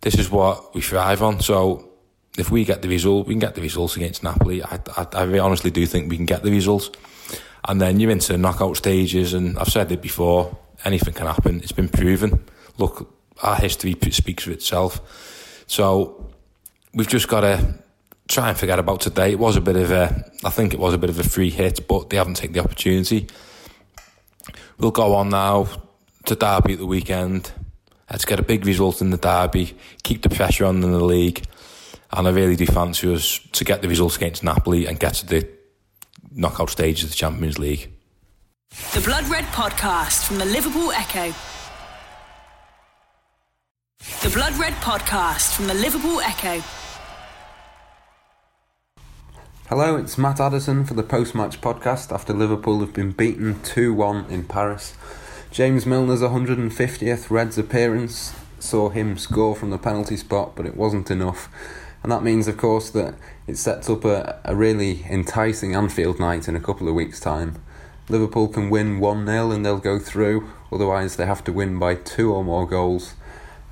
[0.00, 1.40] this is what we thrive on.
[1.40, 1.90] So
[2.38, 4.62] if we get the result, we can get the results against Napoli.
[4.62, 6.90] I, I, I honestly do think we can get the results.
[7.68, 11.60] And then you're into knockout stages, and I've said it before, anything can happen.
[11.60, 12.46] It's been proven
[12.80, 15.64] look, our history speaks for itself.
[15.66, 16.30] So
[16.92, 17.74] we've just got to
[18.30, 19.32] try and forget about today.
[19.32, 21.50] It was a bit of a, I think it was a bit of a free
[21.50, 23.26] hit, but they haven't taken the opportunity.
[24.78, 25.68] We'll go on now
[26.26, 27.52] to Derby at the weekend.
[28.10, 31.44] Let's get a big result in the Derby, keep the pressure on in the league,
[32.12, 35.26] and I really do fancy us to get the results against Napoli and get to
[35.26, 35.48] the
[36.32, 37.92] knockout stage of the Champions League.
[38.94, 41.34] The Blood Red Podcast from the Liverpool Echo.
[44.22, 46.62] The Blood Red Podcast from the Liverpool Echo.
[49.70, 53.94] Hello, it's Matt Addison for the post match podcast after Liverpool have been beaten 2
[53.94, 54.94] 1 in Paris.
[55.52, 61.08] James Milner's 150th Reds appearance saw him score from the penalty spot, but it wasn't
[61.08, 61.48] enough.
[62.02, 63.14] And that means, of course, that
[63.46, 67.62] it sets up a, a really enticing Anfield night in a couple of weeks' time.
[68.08, 71.94] Liverpool can win 1 0 and they'll go through, otherwise, they have to win by
[71.94, 73.14] two or more goals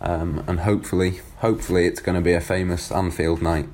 [0.01, 3.69] um, and hopefully, hopefully, it's going to be a famous Anfield night.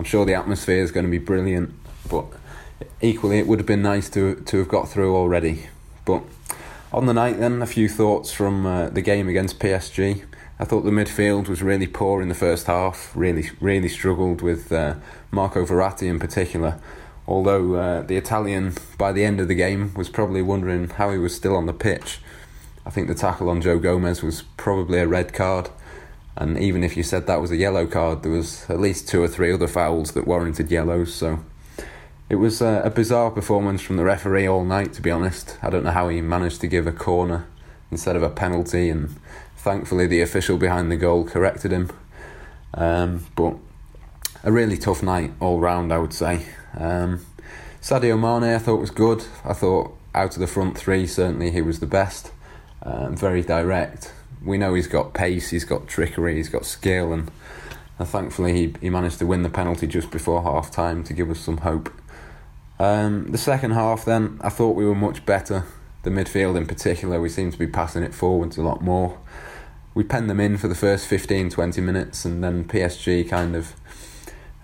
[0.00, 1.74] I'm sure the atmosphere is going to be brilliant,
[2.08, 2.24] but
[3.02, 5.66] equally, it would have been nice to to have got through already.
[6.06, 6.22] But
[6.90, 10.24] on the night, then, a few thoughts from uh, the game against PSG.
[10.58, 13.14] I thought the midfield was really poor in the first half.
[13.14, 14.94] Really, really struggled with uh,
[15.30, 16.80] Marco Verratti in particular.
[17.28, 21.18] Although uh, the Italian, by the end of the game, was probably wondering how he
[21.18, 22.20] was still on the pitch.
[22.86, 25.68] I think the tackle on Joe Gomez was probably a red card.
[26.40, 29.22] And even if you said that was a yellow card, there was at least two
[29.22, 31.12] or three other fouls that warranted yellows.
[31.12, 31.40] So
[32.30, 35.58] it was a, a bizarre performance from the referee all night, to be honest.
[35.62, 37.46] I don't know how he managed to give a corner
[37.90, 39.20] instead of a penalty, and
[39.58, 41.90] thankfully the official behind the goal corrected him.
[42.72, 43.56] Um, but
[44.42, 46.46] a really tough night all round, I would say.
[46.74, 47.26] Um,
[47.82, 49.24] Sadio Mane, I thought was good.
[49.44, 52.32] I thought out of the front three, certainly he was the best.
[52.82, 54.14] Um, very direct.
[54.44, 57.30] We know he's got pace, he's got trickery, he's got skill, and
[57.98, 61.30] uh, thankfully he, he managed to win the penalty just before half time to give
[61.30, 61.92] us some hope.
[62.78, 65.64] Um, the second half, then, I thought we were much better.
[66.02, 69.18] The midfield, in particular, we seemed to be passing it forwards a lot more.
[69.92, 73.74] We penned them in for the first 15 20 minutes, and then PSG kind of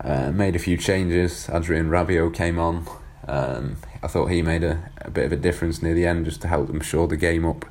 [0.01, 1.47] uh, made a few changes.
[1.49, 2.87] Adrien Rabiot came on.
[3.27, 6.41] Um, I thought he made a, a, bit of a difference near the end just
[6.41, 7.65] to help them shore the game up.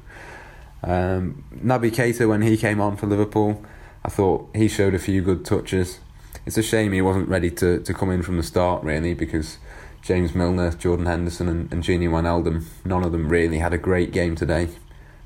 [0.86, 3.62] Um, Naby Keita, when he came on for Liverpool,
[4.04, 5.98] I thought he showed a few good touches.
[6.46, 9.58] It's a shame he wasn't ready to, to come in from the start, really, because
[10.00, 14.12] James Milner, Jordan Henderson, and, and Gini Wijnaldum, none of them really had a great
[14.12, 14.68] game today.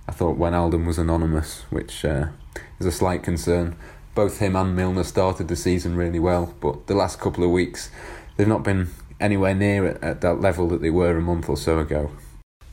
[0.08, 2.28] I thought Wijnaldum was anonymous, which uh,
[2.78, 3.76] is a slight concern.
[4.14, 7.90] Both him and Milner started the season really well, but the last couple of weeks
[8.36, 8.88] they've not been
[9.20, 12.10] anywhere near at, at that level that they were a month or so ago.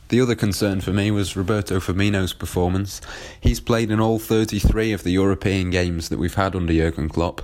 [0.08, 3.02] The other concern for me was Roberto Firmino's performance.
[3.40, 7.42] He's played in all 33 of the European games that we've had under Jurgen Klopp,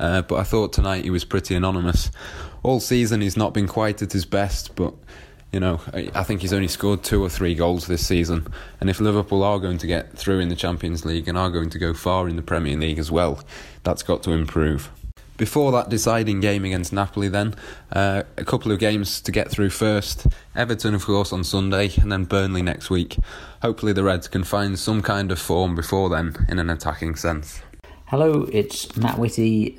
[0.00, 2.10] uh, but I thought tonight he was pretty anonymous.
[2.62, 4.94] All season he's not been quite at his best, but
[5.52, 8.46] you know, I think he's only scored two or three goals this season.
[8.80, 11.70] And if Liverpool are going to get through in the Champions League and are going
[11.70, 13.40] to go far in the Premier League as well,
[13.82, 14.90] that's got to improve.
[15.36, 17.54] Before that deciding game against Napoli, then,
[17.92, 20.26] uh, a couple of games to get through first.
[20.54, 23.18] Everton, of course, on Sunday, and then Burnley next week.
[23.60, 27.60] Hopefully, the Reds can find some kind of form before then in an attacking sense.
[28.06, 29.78] Hello, it's Matt Whitty,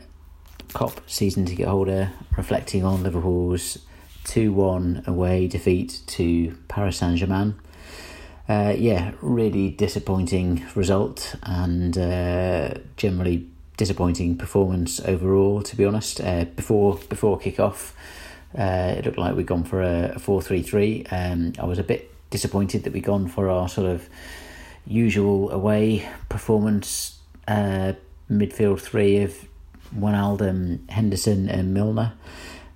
[0.69, 3.79] Kop season ticket holder, reflecting on Liverpool's
[4.25, 7.55] 2 1 away defeat to Paris Saint Germain.
[8.47, 15.61] Uh, yeah, really disappointing result and uh, generally disappointing performance overall.
[15.61, 17.95] To be honest, uh, before before kick off,
[18.57, 21.05] uh, it looked like we'd gone for a, four three three.
[21.11, 24.09] Um, I was a bit disappointed that we'd gone for our sort of
[24.85, 27.93] usual away performance uh,
[28.29, 29.33] midfield three of
[29.95, 32.13] Wijnaldum, Henderson, and Milner.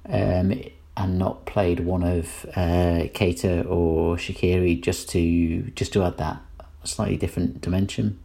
[0.07, 0.63] Um,
[0.97, 6.41] and not played one of uh, Keita or Shaqiri just to just to add that
[6.83, 8.19] slightly different dimension.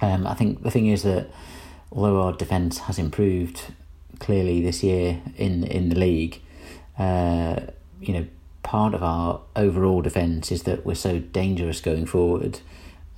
[0.00, 1.30] Um, I think the thing is that
[1.92, 3.72] although our defence has improved
[4.18, 6.40] clearly this year in in the league,
[6.98, 7.60] uh,
[8.00, 8.26] you know,
[8.62, 12.60] part of our overall defence is that we're so dangerous going forward.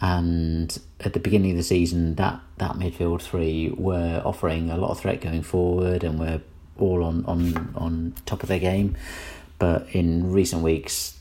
[0.00, 4.90] And at the beginning of the season, that, that midfield three were offering a lot
[4.90, 6.40] of threat going forward and were
[6.78, 8.96] all on, on, on top of their game.
[9.58, 11.18] But in recent weeks,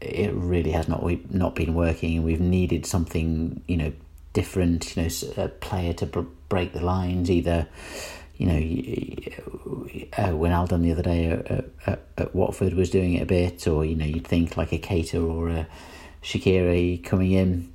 [0.00, 2.16] it really has not not been working.
[2.16, 3.92] And we've needed something, you know,
[4.32, 4.96] different.
[4.96, 6.06] You know, a player to
[6.48, 7.30] break the lines.
[7.30, 7.66] Either,
[8.36, 8.54] you know,
[10.18, 13.84] uh, Wijnaldum the other day at, at, at, Watford was doing it a bit, or
[13.84, 15.66] you know, you'd think like a Keita or a
[16.22, 17.72] Shaqiri coming in.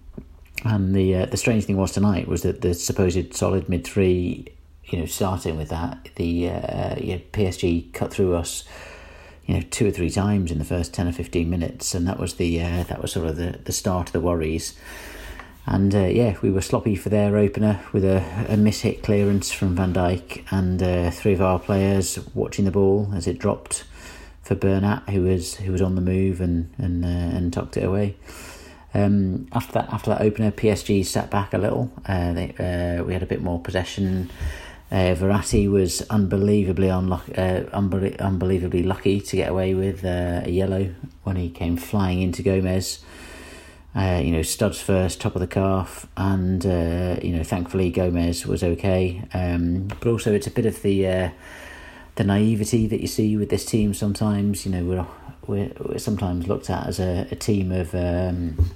[0.64, 4.48] And the uh, the strange thing was tonight was that the supposed solid mid three,
[4.86, 6.96] you know, starting with that, the uh,
[7.32, 8.64] PSG cut through us
[9.48, 12.20] you know two or three times in the first 10 or 15 minutes and that
[12.20, 14.78] was the uh, that was sort of the, the start of the worries
[15.68, 19.76] and uh, yeah, we were sloppy for their opener with a, a miss-hit clearance from
[19.76, 23.84] Van Dijk and uh, three of our players watching the ball as it dropped
[24.44, 27.84] for Bernat, who was who was on the move and and uh, and tucked it
[27.84, 28.16] away.
[28.94, 31.92] Um, after that, after that opener, PSG sat back a little.
[32.06, 32.54] Uh, they,
[33.00, 34.30] uh, we had a bit more possession.
[34.90, 41.36] Uh, Verratti was unbelievably unlucky, unbe- unbelievably lucky to get away with a yellow when
[41.36, 43.04] he came flying into Gomez.
[43.98, 48.46] Uh, you know, studs first, top of the calf, and uh, you know, thankfully Gomez
[48.46, 49.24] was okay.
[49.34, 51.30] Um, but also, it's a bit of the uh,
[52.14, 53.96] the naivety that you see with this team.
[53.96, 55.08] Sometimes, you know, we're
[55.48, 57.96] we're, we're sometimes looked at as a, a team of.
[57.96, 58.72] Um,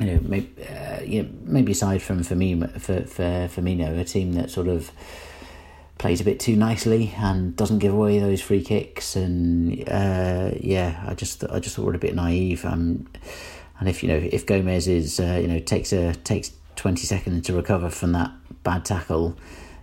[0.00, 4.32] you know, maybe, uh, you know, maybe aside from Firmino, for, for Firmino, a team
[4.32, 4.90] that sort of
[5.98, 11.04] plays a bit too nicely and doesn't give away those free kicks, and uh, yeah,
[11.06, 12.64] I just I just thought we're a bit naive.
[13.78, 17.46] And if you know if Gomez is uh, you know takes a takes twenty seconds
[17.46, 19.36] to recover from that bad tackle,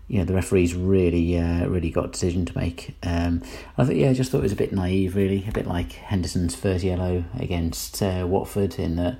[0.08, 2.96] you know the referees really uh, really got a decision to make.
[3.04, 3.42] Um,
[3.78, 5.94] I think yeah, I just thought it was a bit naive, really, a bit like
[5.94, 9.20] Henderson's first yellow against uh, Watford in that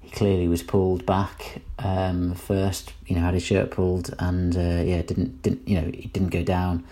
[0.00, 2.92] he clearly was pulled back um, first.
[3.06, 6.30] You know, had his shirt pulled, and uh, yeah, didn't didn't you know he didn't
[6.30, 6.84] go down,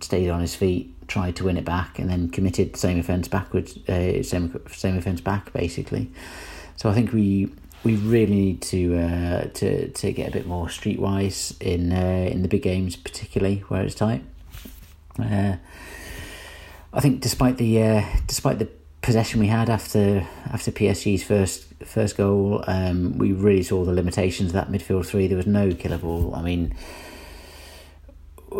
[0.00, 3.28] stayed on his feet, tried to win it back, and then committed the same offence
[3.28, 6.10] backwards, uh, same same offence back basically.
[6.76, 7.50] So I think we
[7.84, 12.42] we really need to uh, to to get a bit more streetwise in uh, in
[12.42, 14.24] the big games, particularly where it's tight.
[15.18, 15.56] Uh,
[16.92, 18.68] I think despite the uh, despite the
[19.02, 24.50] possession we had after after PSG's first first goal, um, we really saw the limitations
[24.50, 25.26] of that midfield three.
[25.26, 26.34] There was no killer ball.
[26.34, 26.74] I mean,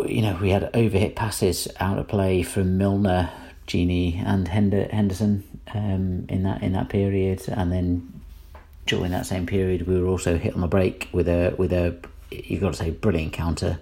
[0.07, 3.31] you know, we had overhit passes out of play from Milner,
[3.67, 8.21] Gini, and Henderson um, in that in that period, and then
[8.87, 11.97] during that same period, we were also hit on the break with a with a
[12.31, 13.79] you've got to say brilliant counter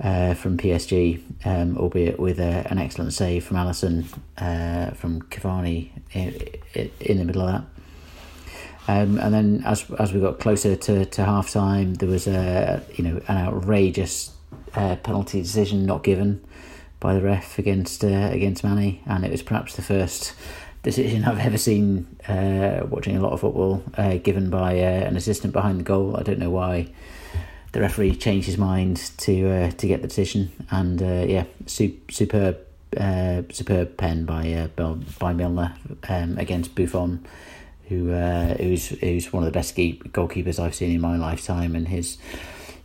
[0.00, 4.06] uh, from PSG, um, albeit with a, an excellent save from Alisson
[4.38, 7.64] uh, from Cavani in, in, the middle of that.
[8.88, 12.82] Um, and then as as we got closer to, to half time, there was a
[12.94, 14.35] you know an outrageous
[14.76, 16.44] uh, penalty decision not given
[17.00, 20.34] by the ref against uh, against Mane, and it was perhaps the first
[20.82, 25.16] decision I've ever seen uh, watching a lot of football uh, given by uh, an
[25.16, 26.16] assistant behind the goal.
[26.16, 26.88] I don't know why
[27.72, 32.58] the referee changed his mind to uh, to get the decision, and yeah, superb
[32.96, 34.70] uh, superb pen by
[35.18, 35.74] by Milner
[36.08, 37.26] um, against Buffon,
[37.88, 38.10] who
[38.58, 42.18] who's who's one of the best goalkeepers I've seen in my lifetime, and his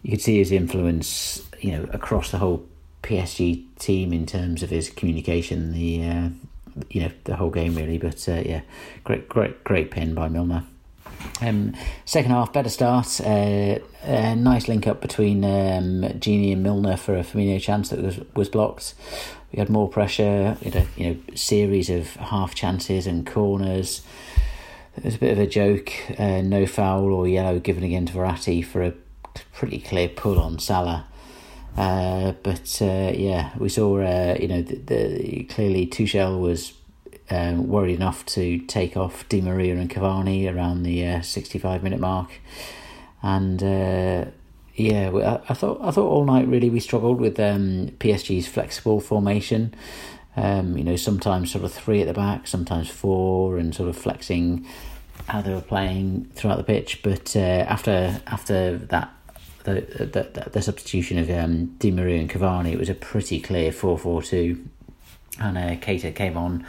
[0.03, 2.65] you could see his influence, you know, across the whole
[3.03, 6.31] PSG team in terms of his communication, the
[6.89, 7.97] you know the whole game really.
[7.97, 8.61] But uh, yeah,
[9.03, 10.65] great, great, great pin by Milner.
[11.41, 11.73] Um,
[12.05, 13.21] second half, better start.
[13.21, 18.01] Uh, a nice link up between um, Gini and Milner for a Firmino chance that
[18.01, 18.93] was was blocked.
[19.51, 20.57] We had more pressure.
[20.61, 24.01] We had a you know series of half chances and corners.
[24.97, 25.91] It was a bit of a joke.
[26.19, 28.93] Uh, no foul or yellow given again to Verratti for a
[29.53, 31.07] pretty clear pull on Salah.
[31.77, 36.73] Uh, but uh, yeah, we saw uh, you know the, the, clearly Tuchel was
[37.29, 41.99] um, worried enough to take off Di Maria and Cavani around the uh, sixty-five minute
[41.99, 42.29] mark,
[43.23, 44.25] and uh,
[44.75, 48.99] yeah, I, I, thought I thought all night really we struggled with um, PSG's flexible
[48.99, 49.73] formation.
[50.35, 53.97] Um, you know, sometimes sort of three at the back, sometimes four, and sort of
[53.97, 54.65] flexing
[55.27, 57.01] how they were playing throughout the pitch.
[57.01, 59.13] But after after that
[59.63, 63.71] the the, the substitution of um, Di Maria and Cavani, it was a pretty clear
[63.71, 64.67] 4 4 2.
[65.39, 66.65] And uh, came on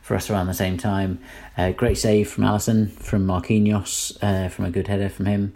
[0.00, 1.18] for us around the same time.
[1.56, 5.54] Uh, great save from Alisson, from Marquinhos, uh, from a good header from him.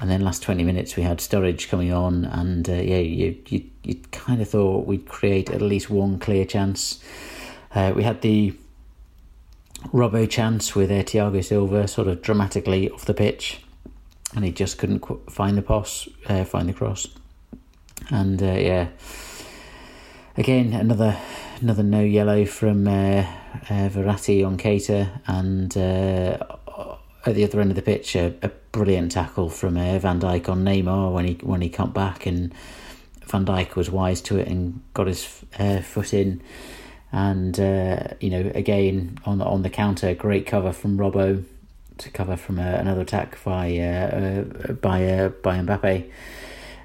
[0.00, 3.64] And then last 20 minutes we had Sturridge coming on, and uh, yeah, you, you,
[3.82, 7.02] you kind of thought we'd create at least one clear chance.
[7.74, 8.54] Uh, we had the
[9.86, 13.60] Robbo chance with uh, Thiago Silva sort of dramatically off the pitch
[14.34, 17.08] and he just couldn't find the pass, uh, find the cross,
[18.10, 18.88] and uh, yeah,
[20.36, 21.16] again another
[21.60, 23.24] another no yellow from uh,
[23.70, 26.56] uh, Verratti on Keita, and uh,
[27.26, 30.48] at the other end of the pitch, a, a brilliant tackle from uh, Van Dijk
[30.48, 32.54] on Neymar when he when he cut back, and
[33.24, 36.42] Van Dijk was wise to it and got his foot in.
[37.10, 37.56] And
[38.20, 41.42] you know, again on on the counter, great cover from Robbo,
[41.98, 46.10] to cover from uh, another attack by uh, uh, by uh, by Mbappe.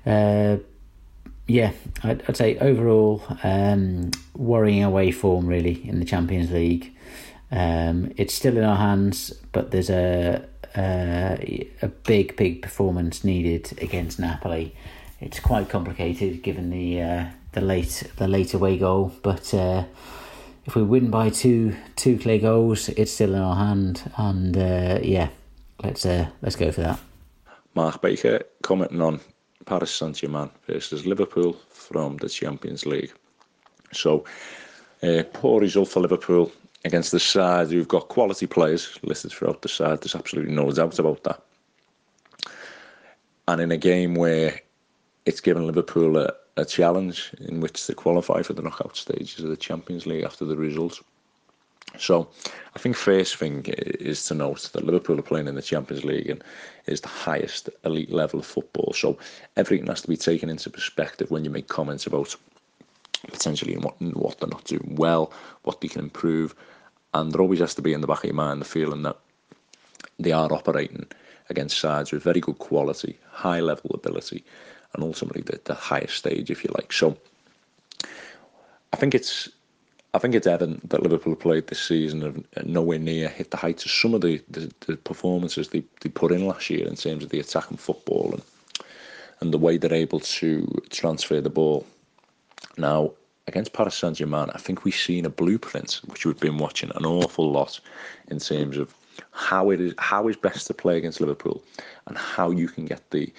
[0.05, 0.57] Uh,
[1.47, 1.71] yeah,
[2.03, 6.93] I'd, I'd, say overall um, worrying away form really in the Champions League.
[7.51, 10.45] Um, it's still in our hands, but there's a,
[10.75, 14.75] a a big big performance needed against Napoli.
[15.19, 19.53] It's quite complicated given the uh, the late the late away goal, but
[20.65, 24.09] if we win by two two clear goals, it's still in our hand.
[24.17, 25.29] And uh, yeah,
[25.83, 26.99] let's uh, let's go for that.
[27.75, 29.19] Mark Baker commenting on
[29.65, 33.11] Paris Saint Germain versus Liverpool from the Champions League.
[33.91, 34.25] So,
[35.01, 36.51] uh, poor result for Liverpool
[36.85, 40.01] against the side who've got quality players listed throughout the side.
[40.01, 41.41] There's absolutely no doubt about that.
[43.47, 44.59] And in a game where
[45.25, 49.49] it's given Liverpool a, a challenge in which to qualify for the knockout stages of
[49.49, 51.01] the Champions League after the results.
[51.97, 52.27] So,
[52.75, 56.29] I think first thing is to note that Liverpool are playing in the Champions League
[56.29, 56.43] and
[56.87, 58.93] is the highest elite level of football.
[58.93, 59.17] So,
[59.57, 62.35] everything has to be taken into perspective when you make comments about
[63.27, 65.31] potentially what what they're not doing well,
[65.63, 66.55] what they can improve,
[67.13, 69.17] and there always has to be in the back of your mind the feeling that
[70.19, 71.05] they are operating
[71.49, 74.43] against sides with very good quality, high level ability,
[74.93, 76.93] and ultimately the, the highest stage, if you like.
[76.93, 77.17] So
[78.91, 79.49] I think it's
[80.15, 83.83] I think it's evident that Liverpool played this season have nowhere near hit the heights
[83.83, 87.23] of some of the, the, the, performances they, they put in last year in terms
[87.23, 88.43] of the attack attacking football and
[89.41, 91.85] and the way they're able to transfer the ball.
[92.77, 93.11] Now,
[93.47, 97.05] against Paris Saint Germain, I think we've seen a blueprint which we've been watching an
[97.05, 97.79] awful lot
[98.29, 98.95] in terms of
[99.31, 101.61] how it is how is best to play against Liverpool
[102.07, 103.31] and how you can get the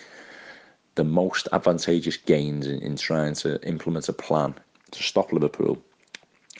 [0.95, 4.55] the most advantageous gains in, in trying to implement a plan
[4.90, 5.82] to stop Liverpool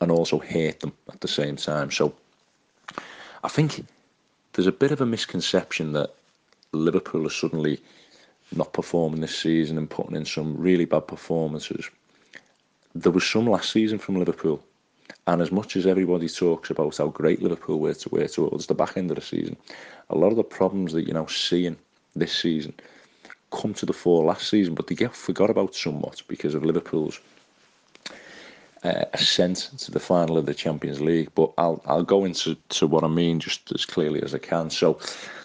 [0.01, 1.91] and also hate them at the same time.
[1.91, 2.14] So
[3.45, 3.85] I think
[4.53, 6.14] there's a bit of a misconception that
[6.72, 7.80] Liverpool are suddenly
[8.53, 11.89] not performing this season and putting in some really bad performances.
[12.95, 14.62] There was some last season from Liverpool,
[15.26, 18.74] and as much as everybody talks about how great Liverpool were to were towards the
[18.74, 19.57] back end of the season,
[20.11, 21.76] a lot of the problems that you're now seeing
[22.14, 22.74] this season
[23.55, 27.20] come to the fore last season, but they get forgot about somewhat because of Liverpool's
[28.82, 31.30] uh, ascent to the final of the Champions League.
[31.34, 34.70] But I'll I'll go into to what I mean just as clearly as I can.
[34.70, 34.98] So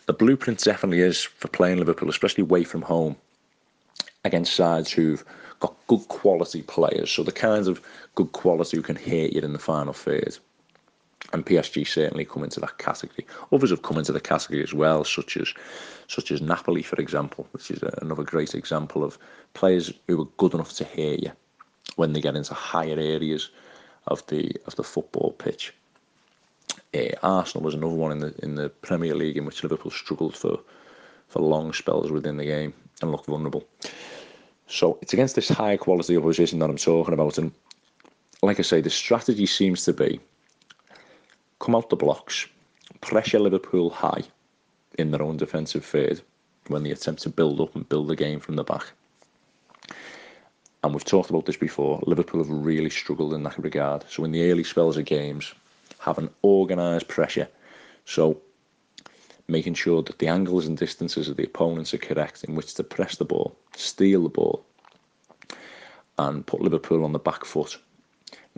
[0.08, 3.16] the blueprint definitely is for playing Liverpool, especially away from home,
[4.26, 5.24] against sides who've
[5.60, 7.12] got good quality players.
[7.12, 7.82] So the kinds of
[8.16, 10.40] good quality who can hit you in the final phase.
[11.34, 13.28] And PSG certainly come into that category.
[13.52, 15.54] Others have come into the category as well, such as
[16.08, 19.20] such as Napoli, for example, which is another great example of
[19.54, 21.32] players who are good enough to hear you
[21.98, 23.52] when they get into higher areas
[24.08, 25.74] of the of the football pitch.
[26.94, 30.36] Uh, Arsenal was another one in the in the Premier League in which Liverpool struggled
[30.36, 30.60] for
[31.28, 33.68] for long spells within the game and looked vulnerable.
[34.68, 37.52] So it's against this high quality opposition that I'm talking about, and
[38.42, 40.20] like I say, the strategy seems to be
[41.60, 42.48] come out the blocks,
[43.02, 44.24] pressure Liverpool high
[44.98, 46.22] in their own defensive third
[46.68, 48.86] when they attempt to build up and build the game from the back
[50.84, 54.06] and we've talked about this before, Liverpool have really struggled in that regard.
[54.10, 55.54] So in the early spells of games,
[56.00, 57.50] have an organised pressure,
[58.06, 58.40] so
[59.50, 62.84] making sure that the angles and distances of the opponents are correct in which to
[62.84, 64.64] press the ball, steal the ball,
[66.18, 67.78] and put Liverpool on the back foot.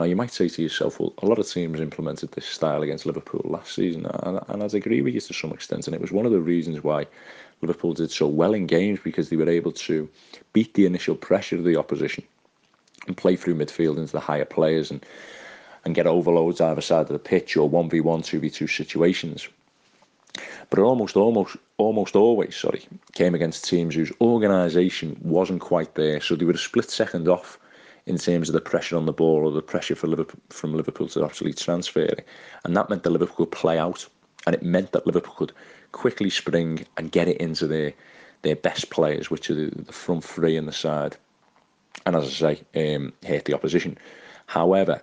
[0.02, 3.06] Now you might say to yourself, well, a lot of teams implemented this style against
[3.06, 6.12] Liverpool last season, and, and I'd agree with you to some extent, and it was
[6.12, 7.06] one of the reasons why
[7.62, 10.10] Liverpool did so well in games because they were able to
[10.54, 12.24] beat the initial pressure of the opposition
[13.06, 15.06] and play through midfield into the higher players and
[15.86, 19.48] and get overloads either side of the pitch or 1v1, 2v2 situations.
[20.72, 26.20] But it almost, almost, almost always, sorry, came against teams whose organisation wasn't quite there.
[26.22, 27.60] So they were a split second off
[28.06, 31.26] in terms of the pressure on the ball or the pressure Liverpool, from Liverpool to
[31.26, 32.28] actually transfer it.
[32.66, 34.08] And that meant that Liverpool could play out.
[34.46, 35.52] And it meant that Liverpool could
[35.92, 37.94] quickly spring and get it into their
[38.42, 41.16] their best players, which are the, the front three in the side,
[42.06, 43.14] and as I say, um,
[43.46, 43.98] the opposition.
[44.48, 45.02] However,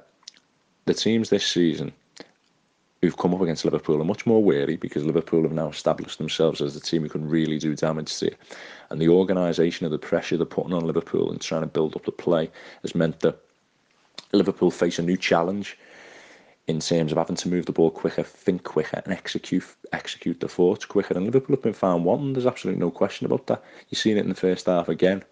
[0.86, 1.92] the teams this season
[3.00, 6.60] who've come up against Liverpool are much more wary because Liverpool have now established themselves
[6.60, 8.34] as the team who can really do damage to you.
[8.90, 12.04] And the organisation of the pressure they're putting on Liverpool and trying to build up
[12.04, 12.50] the play
[12.82, 13.40] has meant that
[14.32, 15.78] Liverpool face a new challenge
[16.66, 20.48] in terms of having to move the ball quicker, think quicker, and execute execute the
[20.48, 21.14] thoughts quicker.
[21.14, 22.32] And Liverpool have been found one.
[22.32, 23.62] There's absolutely no question about that.
[23.88, 25.24] You've seen it in the first half again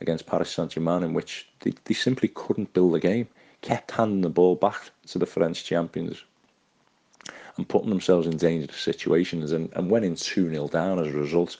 [0.00, 3.28] against Paris Saint Germain, in which they, they simply couldn't build a game,
[3.60, 6.24] kept handing the ball back to the French champions
[7.56, 11.18] and putting themselves in dangerous situations and, and went in 2 0 down as a
[11.18, 11.56] result.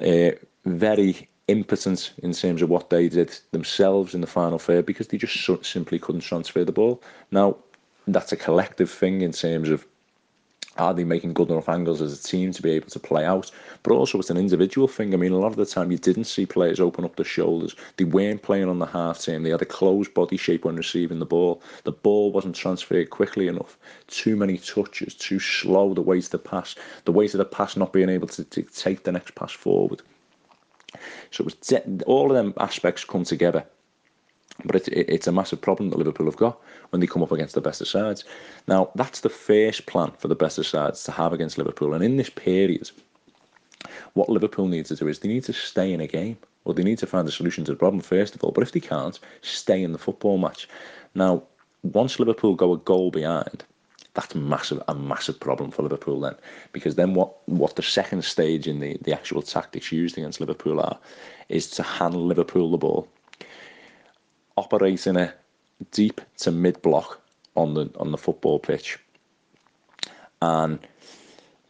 [0.00, 0.30] Uh,
[0.64, 5.16] very impotent in terms of what they did themselves in the final third because they
[5.16, 7.02] just so, simply couldn't transfer the ball.
[7.30, 7.56] Now,
[8.06, 9.86] that's a collective thing in terms of
[10.78, 13.50] are they making good enough angles as a team to be able to play out?
[13.82, 15.14] But also, it's an individual thing.
[15.14, 17.74] I mean, a lot of the time you didn't see players open up their shoulders.
[17.96, 19.42] They weren't playing on the half team.
[19.42, 21.62] They had a closed body shape when receiving the ball.
[21.84, 23.78] The ball wasn't transferred quickly enough.
[24.08, 26.74] Too many touches, too slow the way to the pass.
[27.04, 30.02] The way to the pass not being able to take the next pass forward.
[31.30, 33.66] So it was all of them aspects come together
[34.64, 37.32] but it, it, it's a massive problem that Liverpool have got when they come up
[37.32, 38.24] against the best of sides.
[38.66, 41.94] Now, that's the first plan for the best of sides to have against Liverpool.
[41.94, 42.90] And in this period,
[44.14, 46.82] what Liverpool need to do is they need to stay in a game, or they
[46.82, 48.52] need to find a solution to the problem first of all.
[48.52, 50.68] But if they can't, stay in the football match.
[51.14, 51.42] Now,
[51.82, 53.64] once Liverpool go a goal behind,
[54.14, 56.34] that's massive a massive problem for Liverpool then,
[56.72, 60.80] because then what what the second stage in the the actual tactics used against Liverpool
[60.80, 60.98] are,
[61.50, 63.06] is to hand Liverpool the ball
[64.56, 65.32] operating a
[65.90, 67.20] deep to mid block
[67.54, 68.98] on the on the football pitch,
[70.42, 70.78] and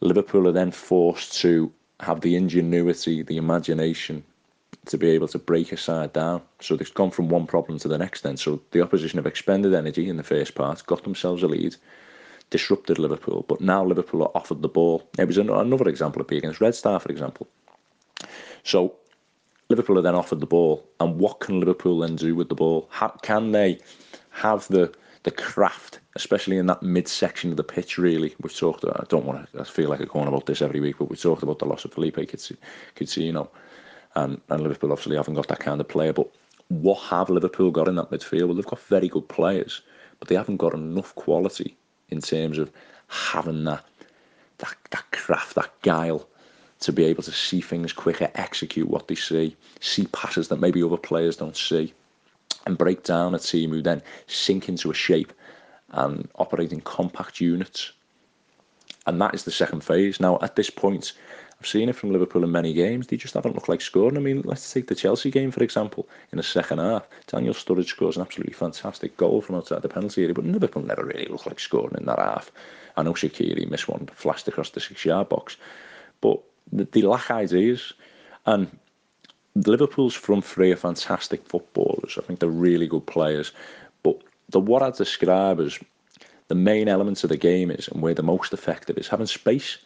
[0.01, 4.23] Liverpool are then forced to have the ingenuity, the imagination
[4.85, 6.41] to be able to break a side down.
[6.61, 8.37] So they've gone from one problem to the next then.
[8.37, 11.75] So the opposition have expended energy in the first part, got themselves a lead,
[12.49, 15.09] disrupted Liverpool, but now Liverpool are offered the ball.
[15.17, 17.47] It was another example of be against Red Star, for example.
[18.63, 18.95] So
[19.69, 22.87] Liverpool are then offered the ball, and what can Liverpool then do with the ball?
[22.89, 23.79] How, can they
[24.31, 24.93] have the
[25.23, 27.97] the craft, especially in that midsection of the pitch?
[27.97, 28.85] Really, we've talked.
[28.85, 29.59] I don't want to.
[29.59, 31.83] I feel like I'm going about this every week, but we talked about the loss
[31.83, 33.49] of Philippe Coutinho,
[34.15, 36.13] and and Liverpool obviously haven't got that kind of player.
[36.13, 36.29] But
[36.69, 38.47] what have Liverpool got in that midfield?
[38.47, 39.81] Well, they've got very good players,
[40.19, 41.75] but they haven't got enough quality
[42.09, 42.71] in terms of
[43.07, 43.83] having that
[44.59, 46.27] that, that craft, that guile
[46.79, 50.83] to be able to see things quicker, execute what they see, see passes that maybe
[50.83, 51.93] other players don't see,
[52.65, 55.33] and break down a team who then sink into a shape
[55.91, 57.91] and operate in compact units.
[59.05, 60.19] And that is the second phase.
[60.19, 61.13] Now, at this point,
[61.59, 63.07] I've seen it from Liverpool in many games.
[63.07, 64.17] They just haven't looked like scoring.
[64.17, 66.07] I mean, let's take the Chelsea game, for example.
[66.31, 70.23] In the second half, Daniel Sturridge scores an absolutely fantastic goal from outside the penalty
[70.23, 72.51] area, but Liverpool never really looked like scoring in that half.
[72.97, 75.57] I know Shaqiri missed one, flashed across the six-yard box.
[76.19, 76.41] But
[76.71, 77.93] they lack ideas.
[78.45, 78.77] And
[79.55, 82.17] Liverpool's front three are fantastic footballers.
[82.17, 83.51] I think they're really good players.
[84.03, 85.79] But the what I'd describe as
[86.47, 89.77] the main elements of the game is, and where the most effective is having space.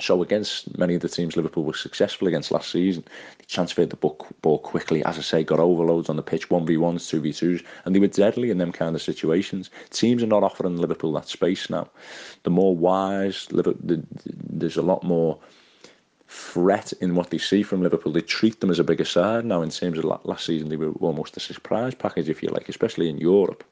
[0.00, 3.04] So against many of the teams Liverpool were successful against last season,
[3.38, 5.04] they transferred the ball quickly.
[5.04, 7.94] As I say, got overloads on the pitch, one v ones, two v twos, and
[7.94, 9.70] they were deadly in them kind of situations.
[9.90, 11.88] Teams are not offering Liverpool that space now.
[12.42, 15.38] The more wise, there's a lot more
[16.36, 18.12] threat in what they see from Liverpool.
[18.12, 19.62] They treat them as a bigger side now.
[19.62, 23.08] In terms of last season, they were almost a surprise package, if you like, especially
[23.08, 23.64] in Europe.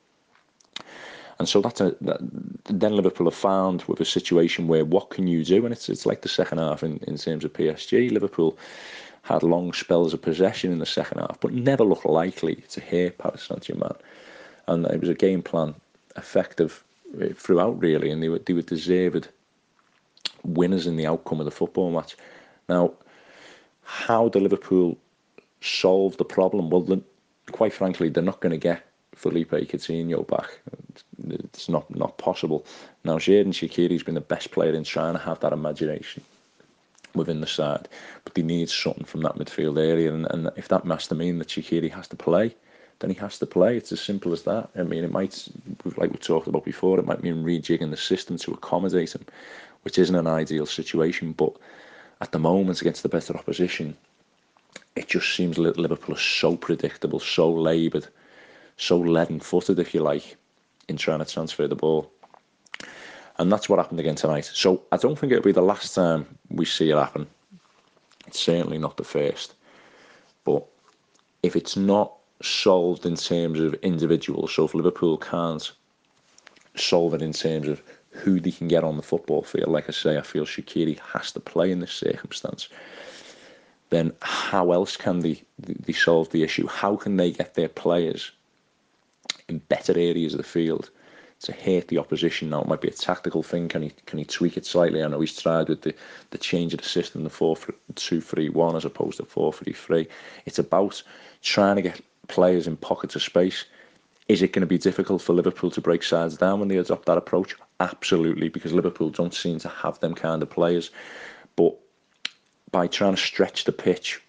[1.38, 2.20] And so that's a, that,
[2.64, 5.64] then Liverpool have found with a situation where what can you do?
[5.66, 8.10] And it's it's like the second half in, in terms of PSG.
[8.10, 8.56] Liverpool
[9.22, 13.18] had long spells of possession in the second half, but never looked likely to hit
[13.18, 13.96] Paris Saint Germain.
[14.68, 15.74] And it was a game plan
[16.16, 16.82] effective
[17.20, 19.28] eh, throughout, really, and they were, they were deserved
[20.44, 22.16] winners in the outcome of the football match.
[22.68, 22.92] Now,
[23.82, 24.96] how do Liverpool
[25.60, 26.70] solve the problem?
[26.70, 27.02] Well,
[27.52, 28.82] quite frankly, they're not going to get
[29.14, 30.58] Philippe Coutinho back.
[31.28, 32.66] It's not not possible.
[33.04, 36.22] Now, Xherdan Shaqiri's been the best player in trying to have that imagination
[37.14, 37.88] within the side,
[38.24, 40.12] but he needs something from that midfield area.
[40.12, 42.54] And, and if that has to mean that Shaqiri has to play,
[42.98, 43.76] then he has to play.
[43.76, 44.70] It's as simple as that.
[44.76, 45.48] I mean, it might,
[45.96, 49.24] like we talked about before, it might mean rejigging the system to accommodate him,
[49.82, 51.32] which isn't an ideal situation.
[51.32, 51.56] But
[52.20, 53.96] at the moment, against the better opposition,
[54.96, 58.08] it just seems Liverpool are so predictable, so laboured
[58.76, 60.36] so leaden footed, if you like,
[60.88, 62.10] in trying to transfer the ball.
[63.38, 64.50] And that's what happened again tonight.
[64.52, 67.26] So I don't think it'll be the last time we see it happen.
[68.26, 69.54] It's certainly not the first.
[70.44, 70.64] But
[71.42, 75.70] if it's not solved in terms of individuals, so if Liverpool can't
[76.76, 77.82] solve it in terms of
[78.14, 81.32] who they can get on the football field, like I say, I feel Shaqiri has
[81.32, 82.68] to play in this circumstance.
[83.90, 86.66] Then how else can they, they solve the issue?
[86.66, 88.32] How can they get their players
[89.48, 90.90] in better areas of the field
[91.40, 92.50] to hate the opposition.
[92.50, 93.68] Now it might be a tactical thing.
[93.68, 95.02] Can he can he tweak it slightly?
[95.02, 95.94] I know he's tried with the,
[96.30, 97.56] the change of the system, the four
[97.94, 100.08] two three one as opposed to four three three.
[100.46, 101.02] It's about
[101.42, 103.64] trying to get players in pockets of space.
[104.26, 107.06] Is it going to be difficult for Liverpool to break sides down when they adopt
[107.06, 107.54] that approach?
[107.80, 110.90] Absolutely, because Liverpool don't seem to have them kind of players.
[111.56, 111.76] But
[112.70, 114.20] by trying to stretch the pitch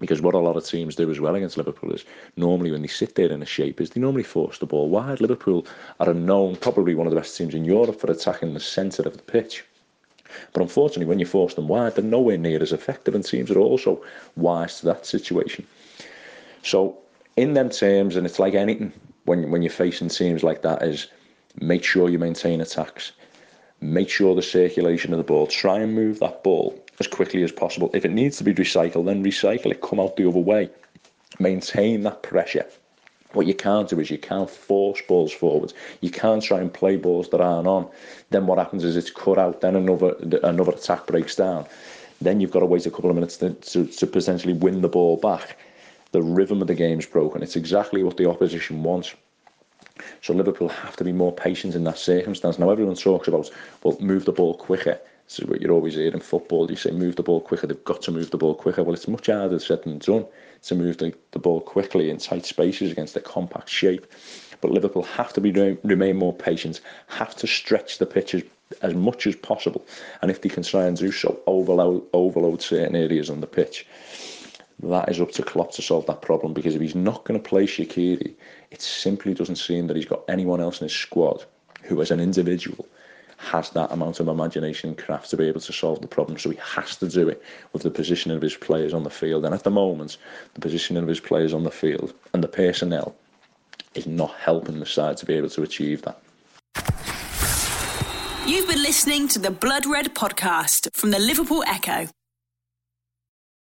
[0.00, 2.04] because what a lot of teams do as well against Liverpool is
[2.36, 5.20] normally when they sit there in a shape is they normally force the ball wide.
[5.20, 5.66] Liverpool
[6.00, 9.02] are a known, probably one of the best teams in Europe for attacking the centre
[9.02, 9.64] of the pitch.
[10.52, 13.58] But unfortunately, when you force them wide, they're nowhere near as effective, and teams are
[13.58, 14.02] also
[14.36, 15.64] wise to that situation.
[16.62, 16.98] So,
[17.36, 18.92] in them terms, and it's like anything
[19.24, 21.08] when when you're facing teams like that, is
[21.60, 23.12] make sure you maintain attacks,
[23.80, 27.52] make sure the circulation of the ball, try and move that ball as quickly as
[27.52, 27.90] possible.
[27.94, 30.70] If it needs to be recycled, then recycle it, come out the other way.
[31.40, 32.66] Maintain that pressure.
[33.32, 35.74] What you can't do is you can't force balls forwards.
[36.00, 37.88] You can't try and play balls that aren't on.
[38.30, 39.60] Then what happens is it's cut out.
[39.60, 40.14] Then another
[40.44, 41.66] another attack breaks down.
[42.20, 44.88] Then you've got to wait a couple of minutes to, to, to potentially win the
[44.88, 45.58] ball back.
[46.14, 47.42] The rhythm of the game's broken.
[47.42, 49.16] It's exactly what the opposition wants.
[50.22, 52.56] So Liverpool have to be more patient in that circumstance.
[52.56, 53.50] Now everyone talks about
[53.82, 55.00] well, move the ball quicker.
[55.26, 56.70] This is what you're always hearing in football.
[56.70, 57.66] You say move the ball quicker.
[57.66, 58.84] They've got to move the ball quicker.
[58.84, 60.24] Well, it's much harder said than done
[60.62, 64.06] to move the, the ball quickly in tight spaces against a compact shape.
[64.60, 65.50] But Liverpool have to be
[65.82, 66.80] remain more patient.
[67.08, 68.44] Have to stretch the pitches
[68.82, 69.84] as much as possible.
[70.22, 73.84] And if they can try and do so, overload overload certain areas on the pitch.
[74.80, 77.48] That is up to Klopp to solve that problem because if he's not going to
[77.48, 78.34] play Shaqiri,
[78.70, 81.44] it simply doesn't seem that he's got anyone else in his squad
[81.82, 82.86] who, as an individual,
[83.36, 86.38] has that amount of imagination and craft to be able to solve the problem.
[86.38, 89.44] So he has to do it with the positioning of his players on the field.
[89.44, 90.16] And at the moment,
[90.54, 93.14] the positioning of his players on the field and the personnel
[93.94, 96.20] is not helping the side to be able to achieve that.
[98.46, 102.08] You've been listening to the Blood Red podcast from the Liverpool Echo.